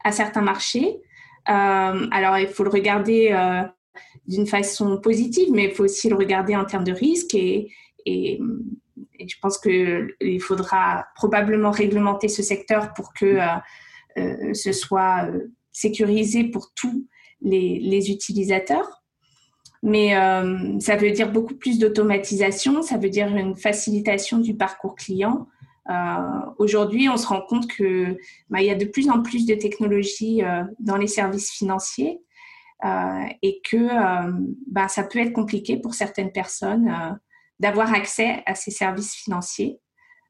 à 0.03 0.11
certains 0.11 0.40
marchés. 0.40 0.97
Alors, 1.44 2.38
il 2.38 2.47
faut 2.47 2.64
le 2.64 2.71
regarder 2.71 3.31
d'une 4.27 4.47
façon 4.47 4.99
positive, 5.01 5.49
mais 5.53 5.65
il 5.65 5.71
faut 5.73 5.85
aussi 5.85 6.09
le 6.09 6.17
regarder 6.17 6.57
en 6.57 6.65
termes 6.65 6.85
de 6.85 6.93
risque 6.93 7.35
et, 7.35 7.69
je 8.07 9.35
pense 9.43 9.59
qu'il 9.59 10.41
faudra 10.41 11.07
probablement 11.15 11.71
réglementer 11.71 12.29
ce 12.29 12.43
secteur 12.43 12.95
pour 12.95 13.13
que 13.13 13.39
ce 14.55 14.73
soit 14.73 15.29
sécurisé 15.73 16.45
pour 16.45 16.73
tous 16.75 17.07
les, 17.43 18.11
utilisateurs. 18.11 19.03
Mais 19.83 20.17
euh, 20.17 20.79
ça 20.81 20.97
veut 20.97 21.13
dire 21.13 21.31
beaucoup 21.31 21.55
plus 21.55 21.79
d'automatisation, 21.79 22.83
ça 22.83 22.99
veut 22.99 23.11
dire 23.11 23.29
une 23.29 23.57
facilitation 23.57 24.39
du 24.39 24.57
parcours 24.57 24.97
client. 24.97 25.47
Euh, 25.89 26.41
aujourd'hui, 26.59 27.09
on 27.09 27.17
se 27.17 27.27
rend 27.27 27.43
compte 27.43 27.69
que 27.69 28.17
bah, 28.51 28.61
il 28.61 28.67
y 28.67 28.71
a 28.71 28.75
de 28.75 28.85
plus 28.85 29.09
en 29.09 29.23
plus 29.23 29.47
de 29.47 29.55
technologies 29.55 30.43
euh, 30.43 30.65
dans 30.81 30.97
les 30.97 31.07
services 31.07 31.51
financiers 31.53 32.21
et 32.85 33.61
que 33.69 33.88
bah, 34.71 34.88
ça 34.88 35.03
peut 35.03 35.19
être 35.19 35.33
compliqué 35.33 35.77
pour 35.79 35.95
certaines 35.95 36.33
personnes 36.33 37.19
d'avoir 37.59 37.93
accès 37.93 38.43
à 38.47 38.55
ces 38.55 38.71
services 38.71 39.14
financiers 39.14 39.81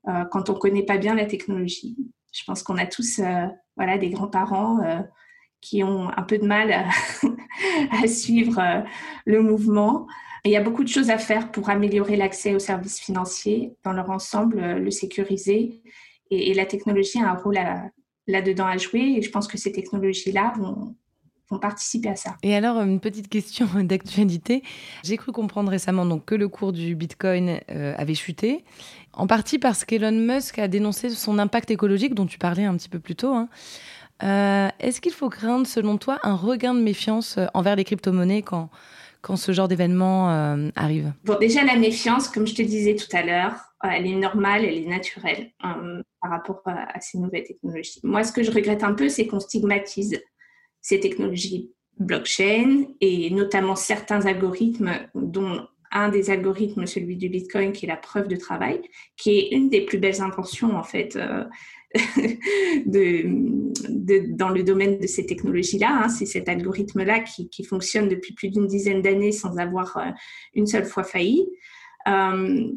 quand 0.05 0.49
on 0.49 0.55
ne 0.55 0.59
connaît 0.59 0.85
pas 0.85 0.97
bien 0.97 1.15
la 1.15 1.27
technologie. 1.27 1.97
Je 2.33 2.45
pense 2.45 2.63
qu'on 2.63 2.79
a 2.79 2.87
tous 2.87 3.21
voilà, 3.77 3.99
des 3.99 4.11
grands-parents 4.11 4.79
qui 5.61 5.83
ont 5.83 6.09
un 6.17 6.23
peu 6.23 6.39
de 6.39 6.47
mal 6.47 6.73
à, 7.91 8.07
suivre 8.07 8.59
euh, 8.59 8.81
le 9.27 9.43
mouvement. 9.43 10.07
il 10.45 10.53
y 10.53 10.57
a 10.57 10.63
beaucoup 10.63 10.85
de 10.85 10.89
choses 10.89 11.11
à 11.11 11.19
faire 11.19 11.51
pour 11.51 11.71
améliorer 11.71 12.17
l'accès 12.17 12.55
aux 12.55 12.61
services 12.61 13.01
financiers 13.01 13.75
dans 13.85 13.93
leur 13.93 14.11
ensemble, 14.11 14.61
euh, 14.61 14.79
le 14.79 14.91
sécuriser. 14.91 15.83
Et, 16.31 16.55
la 16.55 16.67
technologie 16.67 17.21
a 17.21 17.31
un 17.31 17.35
rôle 17.35 17.59
là-dedans 18.27 18.67
à 18.67 18.77
jouer. 18.77 19.17
Et 19.17 19.23
je 19.23 19.31
pense 19.31 19.49
que 19.49 19.59
ces 19.59 19.73
technologies-là 19.73 20.53
vont, 20.59 20.95
vont 21.51 21.59
participer 21.59 22.11
à 22.11 22.17
ça. 22.17 22.37
Et 22.43 22.55
alors, 22.55 22.81
une 22.81 23.01
petite 23.01 23.29
question 23.29 23.67
d'actualité. 23.83 24.63
J'ai 25.03 25.17
cru 25.17 25.33
comprendre 25.33 25.71
récemment 25.71 26.07
donc, 26.07 26.25
que 26.25 26.35
le 26.35 26.49
cours 26.49 26.73
du 26.73 26.95
Bitcoin 26.95 27.61
euh, 27.71 27.95
avait 27.97 28.15
chuté, 28.15 28.65
en 29.13 29.27
partie 29.27 29.59
parce 29.59 29.85
qu'Elon 29.85 30.13
Musk 30.13 30.59
a 30.59 30.69
dénoncé 30.69 31.11
son 31.11 31.39
impact 31.39 31.71
écologique, 31.71 32.15
dont 32.15 32.27
tu 32.27 32.39
parlais 32.39 32.65
un 32.65 32.77
petit 32.77 32.89
peu 32.89 32.99
plus 32.99 33.17
tôt. 33.17 33.35
Hein. 33.35 33.49
Euh, 34.23 34.69
est-ce 34.81 35.01
qu'il 35.01 35.13
faut 35.13 35.29
craindre, 35.29 35.67
selon 35.67 35.97
toi, 35.97 36.19
un 36.23 36.35
regain 36.35 36.75
de 36.75 36.81
méfiance 36.81 37.39
euh, 37.39 37.47
envers 37.55 37.77
les 37.77 37.85
crypto-monnaies 37.85 38.43
quand, 38.43 38.69
quand 39.21 39.37
ce 39.37 39.53
genre 39.53 39.69
d'événement 39.69 40.31
euh, 40.31 40.71
arrive? 40.75 41.13
Bon, 41.25 41.37
déjà, 41.39 41.65
la 41.65 41.77
méfiance, 41.77 42.29
comme 42.29 42.47
je 42.47 42.55
te 42.55 42.63
disais 42.63 42.97
tout 42.97 43.17
à 43.17 43.23
l'heure, 43.23 43.55
elle 43.85 44.07
est 44.07 44.17
normale, 44.17 44.65
elle 44.65 44.77
est 44.77 44.89
naturelle 44.89 45.53
par 45.61 46.31
rapport 46.31 46.63
à, 46.67 47.01
ces 47.01 47.19
nouvelles 47.19 47.45
technologies. 47.45 48.01
Moi, 48.03 48.25
ce 48.25 48.33
que 48.33 48.43
je 48.43 48.51
regrette 48.51 48.83
un 48.83 48.93
peu, 48.93 49.09
c'est 49.09 49.29
qu'on 49.29 49.39
stigmatise 49.39 50.21
ces 50.81 51.01
technologies 51.01 51.73
blockchain 51.99 52.87
et 53.01 53.31
notamment 53.31 53.77
certains 53.77 54.25
algorithmes 54.27 54.93
dont 55.15 55.67
un 55.91 56.11
des 56.11 56.31
algorithmes, 56.31 56.87
celui 56.87 57.17
du 57.17 57.29
Bitcoin, 57.29 57.73
qui 57.73 57.87
est 57.87 57.89
la 57.89 57.97
preuve 57.97 58.29
de 58.29 58.37
travail, 58.37 58.81
qui 59.17 59.39
est 59.39 59.49
une 59.53 59.71
des 59.71 59.81
plus 59.81 59.99
belles 59.99 60.21
inventions 60.21 60.77
en 60.77 60.83
fait 60.83 61.19
de, 62.87 64.35
dans 64.35 64.51
le 64.51 64.63
domaine 64.63 64.99
de 64.99 65.07
ces 65.07 65.27
technologies-là. 65.27 66.03
Hein. 66.05 66.09
C'est 66.09 66.27
cet 66.27 66.49
algorithme-là 66.49 67.21
qui, 67.21 67.65
fonctionne 67.65 68.09
depuis 68.09 68.35
plus 68.35 68.51
d'une 68.51 68.67
dizaine 68.67 69.03
d'années 69.03 69.33
sans 69.33 69.57
avoir 69.59 69.97
euh, 69.97 70.11
une 70.55 70.67
seule 70.67 70.85
fois 70.85 71.05
failli. 71.05 71.49
Euh, 72.07 72.71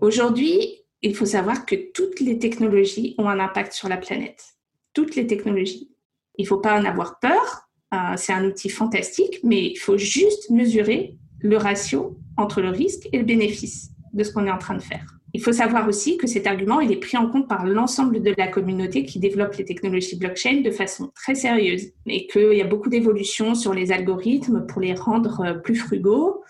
aujourd'hui, 0.00 0.84
il 1.02 1.14
faut 1.14 1.26
savoir 1.26 1.66
que 1.66 1.76
toutes 1.92 2.20
les 2.20 2.38
technologies 2.38 3.14
ont 3.18 3.28
un 3.28 3.38
impact 3.38 3.72
sur 3.72 3.88
la 3.88 3.96
planète. 3.96 4.44
Toutes 4.92 5.16
les 5.16 5.26
technologies. 5.26 5.93
Il 6.36 6.42
ne 6.42 6.48
faut 6.48 6.58
pas 6.58 6.78
en 6.78 6.84
avoir 6.84 7.18
peur. 7.20 7.68
Euh, 7.92 8.16
c'est 8.16 8.32
un 8.32 8.44
outil 8.44 8.68
fantastique, 8.68 9.40
mais 9.42 9.64
il 9.66 9.76
faut 9.76 9.96
juste 9.96 10.50
mesurer 10.50 11.16
le 11.40 11.56
ratio 11.56 12.18
entre 12.36 12.60
le 12.60 12.70
risque 12.70 13.08
et 13.12 13.18
le 13.18 13.24
bénéfice 13.24 13.90
de 14.12 14.24
ce 14.24 14.32
qu'on 14.32 14.46
est 14.46 14.50
en 14.50 14.58
train 14.58 14.74
de 14.74 14.82
faire. 14.82 15.14
Il 15.34 15.42
faut 15.42 15.52
savoir 15.52 15.88
aussi 15.88 16.16
que 16.16 16.28
cet 16.28 16.46
argument, 16.46 16.80
est 16.80 16.96
pris 16.96 17.16
en 17.16 17.28
compte 17.28 17.48
par 17.48 17.66
l'ensemble 17.66 18.22
de 18.22 18.32
la 18.38 18.46
communauté 18.46 19.04
qui 19.04 19.18
développe 19.18 19.56
les 19.56 19.64
technologies 19.64 20.16
blockchain 20.16 20.60
de 20.60 20.70
façon 20.70 21.10
très 21.16 21.34
sérieuse 21.34 21.90
et 22.06 22.28
qu'il 22.28 22.52
y 22.52 22.62
a 22.62 22.66
beaucoup 22.66 22.88
d'évolutions 22.88 23.56
sur 23.56 23.74
les 23.74 23.90
algorithmes 23.90 24.64
pour 24.66 24.80
les 24.80 24.94
rendre 24.94 25.40
euh, 25.40 25.54
plus 25.54 25.74
frugaux, 25.74 26.44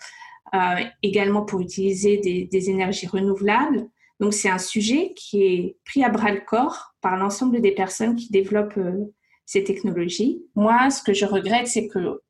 euh, 0.53 0.83
également 1.01 1.43
pour 1.43 1.61
utiliser 1.61 2.17
des, 2.17 2.69
énergies 2.69 3.07
renouvelables. 3.07 3.87
Donc 4.19 4.35
c'est 4.35 4.49
un 4.49 4.59
sujet 4.59 5.13
qui 5.15 5.43
est 5.43 5.77
pris 5.83 6.03
à 6.03 6.09
bras 6.09 6.31
le 6.31 6.41
corps 6.45 6.93
par 7.01 7.17
l'ensemble 7.17 7.61
des 7.61 7.71
personnes 7.71 8.15
qui 8.15 8.29
développent 8.29 8.79
ces 9.45 9.63
technologies. 9.63 10.43
Moi, 10.55 10.89
ce 10.89 11.03
que 11.03 11.13
je 11.13 11.25
regrette, 11.25 11.67
c'est 11.67 11.87
que 11.87 12.21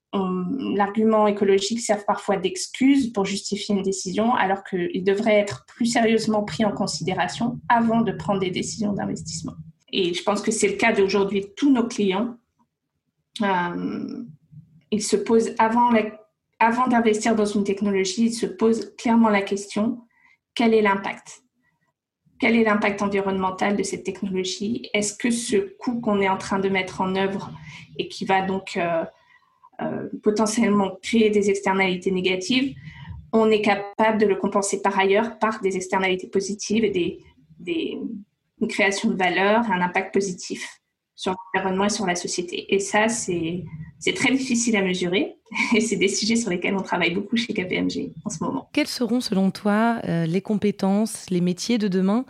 l'argument 0.75 1.27
écologique 1.27 1.81
sert 1.81 2.05
parfois 2.05 2.37
d'excuse 2.37 3.11
pour 3.11 3.25
justifier 3.25 3.75
une 3.75 3.81
décision, 3.81 4.33
alors 4.33 4.63
qu'il 4.63 5.03
devrait 5.03 5.35
être 5.35 5.65
plus 5.67 5.87
sérieusement 5.87 6.43
pris 6.43 6.63
en 6.63 6.71
considération 6.71 7.59
avant 7.69 8.01
de 8.01 8.11
prendre 8.11 8.39
des 8.39 8.51
décisions 8.51 8.93
d'investissement. 8.93 9.53
Et 9.91 10.13
je 10.13 10.23
pense 10.23 10.41
que 10.41 10.51
c'est 10.51 10.69
le 10.69 10.75
cas 10.75 10.93
d'aujourd'hui 10.93 11.47
tous 11.57 11.71
nos 11.71 11.87
clients. 11.87 12.37
Euh, 13.41 14.23
ils 14.91 15.03
se 15.03 15.17
posent 15.17 15.53
avant, 15.57 15.89
avant 16.59 16.87
d'investir 16.87 17.35
dans 17.35 17.45
une 17.45 17.63
technologie, 17.63 18.27
ils 18.27 18.33
se 18.33 18.45
posent 18.45 18.93
clairement 18.97 19.29
la 19.29 19.41
question 19.41 20.01
quel 20.55 20.73
est 20.73 20.81
l'impact? 20.81 21.43
Quel 22.39 22.55
est 22.55 22.63
l'impact 22.63 23.01
environnemental 23.01 23.75
de 23.75 23.83
cette 23.83 24.03
technologie? 24.03 24.89
Est-ce 24.93 25.15
que 25.15 25.31
ce 25.31 25.57
coût 25.77 26.01
qu'on 26.01 26.19
est 26.21 26.29
en 26.29 26.37
train 26.37 26.59
de 26.59 26.69
mettre 26.69 27.01
en 27.01 27.15
œuvre 27.15 27.51
et 27.97 28.07
qui 28.09 28.25
va 28.25 28.41
donc 28.41 28.77
euh, 28.77 29.05
euh, 29.81 30.09
potentiellement 30.23 30.97
créer 31.01 31.29
des 31.29 31.49
externalités 31.49 32.11
négatives, 32.11 32.75
on 33.31 33.49
est 33.51 33.61
capable 33.61 34.17
de 34.17 34.25
le 34.25 34.35
compenser 34.35 34.81
par 34.81 34.97
ailleurs 34.97 35.39
par 35.39 35.61
des 35.61 35.75
externalités 35.75 36.27
positives 36.27 36.83
et 36.83 36.89
des, 36.89 37.19
des 37.59 37.99
une 38.61 38.67
création 38.67 39.09
de 39.09 39.15
valeur, 39.15 39.69
un 39.71 39.81
impact 39.81 40.13
positif? 40.13 40.81
Sur 41.15 41.33
l'environnement 41.53 41.85
et 41.85 41.89
sur 41.89 42.05
la 42.05 42.15
société. 42.15 42.73
Et 42.73 42.79
ça, 42.79 43.07
c'est 43.07 43.63
très 44.15 44.31
difficile 44.33 44.75
à 44.75 44.81
mesurer 44.81 45.35
et 45.75 45.81
c'est 45.81 45.95
des 45.95 46.09
sujets 46.09 46.35
sur 46.35 46.49
lesquels 46.49 46.75
on 46.75 46.81
travaille 46.81 47.13
beaucoup 47.13 47.37
chez 47.37 47.53
KPMG 47.53 48.11
en 48.25 48.29
ce 48.29 48.43
moment. 48.43 48.69
Quelles 48.73 48.87
seront, 48.87 49.21
selon 49.21 49.51
toi, 49.51 49.99
euh, 50.07 50.25
les 50.25 50.41
compétences, 50.41 51.25
les 51.29 51.41
métiers 51.41 51.77
de 51.77 51.87
demain 51.87 52.25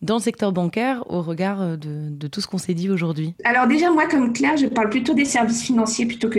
dans 0.00 0.16
le 0.16 0.20
secteur 0.20 0.52
bancaire 0.52 1.02
au 1.10 1.22
regard 1.22 1.60
euh, 1.60 1.76
de, 1.76 2.28
tout 2.28 2.40
ce 2.40 2.46
qu'on 2.46 2.58
s'est 2.58 2.74
dit 2.74 2.88
aujourd'hui? 2.88 3.34
Alors 3.44 3.66
déjà, 3.66 3.90
moi, 3.90 4.06
comme 4.06 4.32
Claire, 4.32 4.56
je 4.56 4.66
parle 4.66 4.90
plutôt 4.90 5.14
des 5.14 5.24
services 5.24 5.62
financiers 5.64 6.06
plutôt 6.06 6.28
que 6.28 6.38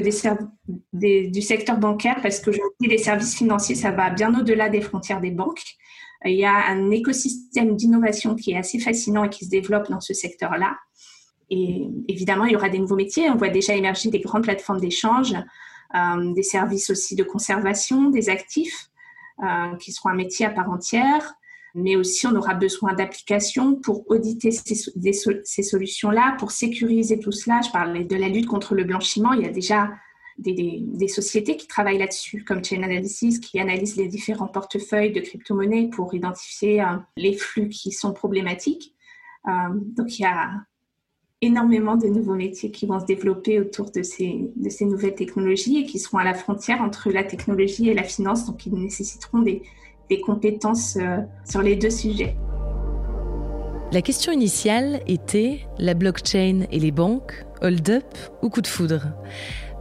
des, 0.93 1.27
du 1.27 1.41
secteur 1.41 1.77
bancaire 1.77 2.19
parce 2.21 2.39
qu'aujourd'hui, 2.39 2.87
les 2.87 2.97
services 2.97 3.35
financiers, 3.35 3.75
ça 3.75 3.91
va 3.91 4.09
bien 4.09 4.33
au-delà 4.39 4.69
des 4.69 4.81
frontières 4.81 5.19
des 5.19 5.31
banques. 5.31 5.63
Il 6.25 6.35
y 6.35 6.45
a 6.45 6.67
un 6.69 6.91
écosystème 6.91 7.75
d'innovation 7.75 8.35
qui 8.35 8.51
est 8.51 8.57
assez 8.57 8.79
fascinant 8.79 9.23
et 9.23 9.29
qui 9.29 9.45
se 9.45 9.49
développe 9.49 9.89
dans 9.89 10.01
ce 10.01 10.13
secteur-là. 10.13 10.75
Et 11.49 11.87
évidemment, 12.07 12.45
il 12.45 12.53
y 12.53 12.55
aura 12.55 12.69
des 12.69 12.79
nouveaux 12.79 12.95
métiers. 12.95 13.29
On 13.29 13.35
voit 13.35 13.49
déjà 13.49 13.73
émerger 13.75 14.09
des 14.09 14.19
grandes 14.19 14.43
plateformes 14.43 14.79
d'échange, 14.79 15.33
euh, 15.95 16.33
des 16.33 16.43
services 16.43 16.89
aussi 16.89 17.15
de 17.15 17.23
conservation 17.23 18.09
des 18.09 18.29
actifs, 18.29 18.89
euh, 19.43 19.75
qui 19.77 19.91
seront 19.91 20.09
un 20.09 20.15
métier 20.15 20.45
à 20.45 20.51
part 20.51 20.69
entière 20.69 21.35
mais 21.75 21.95
aussi 21.95 22.27
on 22.27 22.35
aura 22.35 22.53
besoin 22.53 22.93
d'applications 22.93 23.75
pour 23.75 24.09
auditer 24.09 24.51
ces, 24.51 25.63
solutions-là, 25.63 26.35
pour 26.39 26.51
sécuriser 26.51 27.19
tout 27.19 27.31
cela. 27.31 27.61
Je 27.65 27.71
parlais 27.71 28.03
de 28.03 28.15
la 28.15 28.27
lutte 28.27 28.47
contre 28.47 28.75
le 28.75 28.83
blanchiment. 28.83 29.33
Il 29.33 29.41
y 29.41 29.45
a 29.45 29.51
déjà 29.51 29.91
des, 30.37 31.07
sociétés 31.07 31.57
qui 31.57 31.67
travaillent 31.67 31.99
là-dessus, 31.99 32.43
comme 32.43 32.63
Chain 32.63 32.81
Analysis, 32.83 33.39
qui 33.39 33.59
analysent 33.59 33.97
les 33.97 34.07
différents 34.07 34.47
portefeuilles 34.47 35.11
de 35.11 35.19
crypto-monnaies 35.19 35.89
pour 35.89 36.13
identifier 36.13 36.81
euh, 36.81 36.97
les 37.17 37.33
flux 37.33 37.69
qui 37.69 37.91
sont 37.91 38.13
problématiques. 38.13 38.95
Donc 39.95 40.19
il 40.19 40.23
y 40.23 40.25
a 40.25 40.51
énormément 41.41 41.95
de 41.95 42.07
nouveaux 42.07 42.35
métiers 42.35 42.69
qui 42.69 42.85
vont 42.85 42.99
se 42.99 43.05
développer 43.05 43.59
autour 43.59 43.91
de 43.91 44.03
ces, 44.03 44.51
de 44.55 44.69
ces 44.69 44.85
nouvelles 44.85 45.15
technologies 45.15 45.79
et 45.79 45.85
qui 45.85 45.97
seront 45.97 46.17
à 46.17 46.25
la 46.25 46.33
frontière 46.33 46.81
entre 46.81 47.09
la 47.11 47.23
technologie 47.23 47.89
et 47.89 47.93
la 47.93 48.03
finance, 48.03 48.45
donc 48.45 48.65
ils 48.65 48.73
nécessiteront 48.73 49.39
des, 49.39 49.61
des 50.09 50.19
compétences 50.19 50.97
euh, 50.97 51.17
sur 51.49 51.61
les 51.61 51.77
deux 51.77 51.89
sujets. 51.89 52.35
La 53.91 54.01
question 54.01 54.31
initiale 54.31 55.01
était 55.07 55.61
la 55.79 55.93
blockchain 55.93 56.65
et 56.71 56.79
les 56.79 56.91
banques, 56.91 57.45
hold-up 57.61 58.05
ou 58.43 58.49
coup 58.49 58.61
de 58.61 58.67
foudre? 58.67 59.07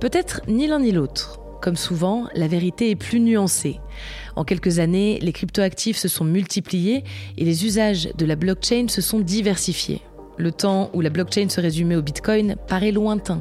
Peut-être 0.01 0.41
ni 0.47 0.67
l'un 0.69 0.79
ni 0.79 0.93
l'autre. 0.93 1.41
Comme 1.61 1.77
souvent, 1.77 2.29
la 2.35 2.47
vérité 2.47 2.91
est 2.91 2.97
plus 2.97 3.19
nuancée. 3.19 3.81
En 4.37 4.45
quelques 4.45 4.79
années, 4.79 5.19
les 5.21 5.33
cryptoactifs 5.33 5.97
se 5.97 6.07
sont 6.07 6.25
multipliés 6.25 7.03
et 7.37 7.45
les 7.45 7.67
usages 7.67 8.09
de 8.17 8.25
la 8.25 8.37
blockchain 8.37 8.87
se 8.89 9.01
sont 9.01 9.19
diversifiés. 9.19 10.01
Le 10.39 10.53
temps 10.53 10.91
où 10.95 11.01
la 11.01 11.11
blockchain 11.11 11.49
se 11.49 11.61
résumait 11.61 11.97
au 11.97 12.03
Bitcoin 12.03 12.57
paraît 12.69 12.93
lointain. 12.93 13.41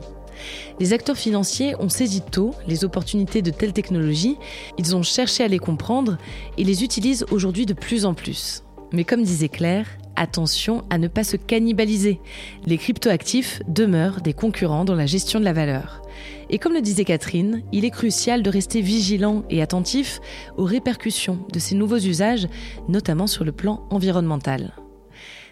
Les 0.79 0.93
acteurs 0.93 1.17
financiers 1.17 1.75
ont 1.79 1.89
saisi 1.89 2.21
tôt 2.21 2.53
les 2.67 2.83
opportunités 2.83 3.41
de 3.41 3.51
telles 3.51 3.73
technologies, 3.73 4.37
ils 4.77 4.95
ont 4.95 5.03
cherché 5.03 5.43
à 5.43 5.47
les 5.47 5.59
comprendre 5.59 6.17
et 6.57 6.63
les 6.63 6.83
utilisent 6.83 7.25
aujourd'hui 7.31 7.65
de 7.65 7.73
plus 7.73 8.05
en 8.05 8.13
plus. 8.13 8.63
Mais 8.93 9.03
comme 9.03 9.23
disait 9.23 9.49
Claire, 9.49 9.87
attention 10.15 10.83
à 10.89 10.97
ne 10.97 11.07
pas 11.07 11.23
se 11.23 11.37
cannibaliser. 11.37 12.19
Les 12.65 12.77
cryptoactifs 12.77 13.61
demeurent 13.67 14.21
des 14.21 14.33
concurrents 14.33 14.85
dans 14.85 14.95
la 14.95 15.05
gestion 15.05 15.39
de 15.39 15.45
la 15.45 15.53
valeur. 15.53 16.01
Et 16.49 16.57
comme 16.57 16.73
le 16.73 16.81
disait 16.81 17.03
Catherine, 17.03 17.63
il 17.71 17.85
est 17.85 17.91
crucial 17.91 18.41
de 18.41 18.49
rester 18.49 18.81
vigilant 18.81 19.43
et 19.49 19.61
attentif 19.61 20.19
aux 20.57 20.63
répercussions 20.63 21.39
de 21.51 21.59
ces 21.59 21.75
nouveaux 21.75 21.97
usages, 21.97 22.47
notamment 22.87 23.27
sur 23.27 23.43
le 23.43 23.51
plan 23.51 23.85
environnemental. 23.89 24.73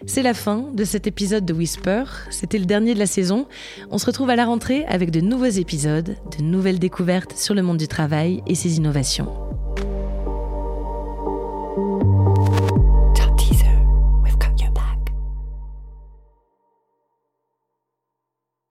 C'est 0.04 0.22
la 0.22 0.34
fin 0.34 0.66
de 0.74 0.84
cet 0.84 1.06
épisode 1.06 1.46
de 1.46 1.54
Whisper. 1.54 2.04
C'était 2.30 2.58
le 2.58 2.66
dernier 2.66 2.94
de 2.94 2.98
la 2.98 3.06
saison. 3.06 3.46
On 3.90 3.98
se 3.98 4.06
retrouve 4.06 4.30
à 4.30 4.36
la 4.36 4.44
rentrée 4.44 4.84
avec 4.86 5.10
de 5.10 5.20
nouveaux 5.20 5.44
épisodes, 5.46 6.16
de 6.38 6.42
nouvelles 6.42 6.78
découvertes 6.78 7.36
sur 7.36 7.54
le 7.54 7.62
monde 7.62 7.78
du 7.78 7.88
travail 7.88 8.42
et 8.46 8.54
ses 8.54 8.76
innovations. 8.76 9.28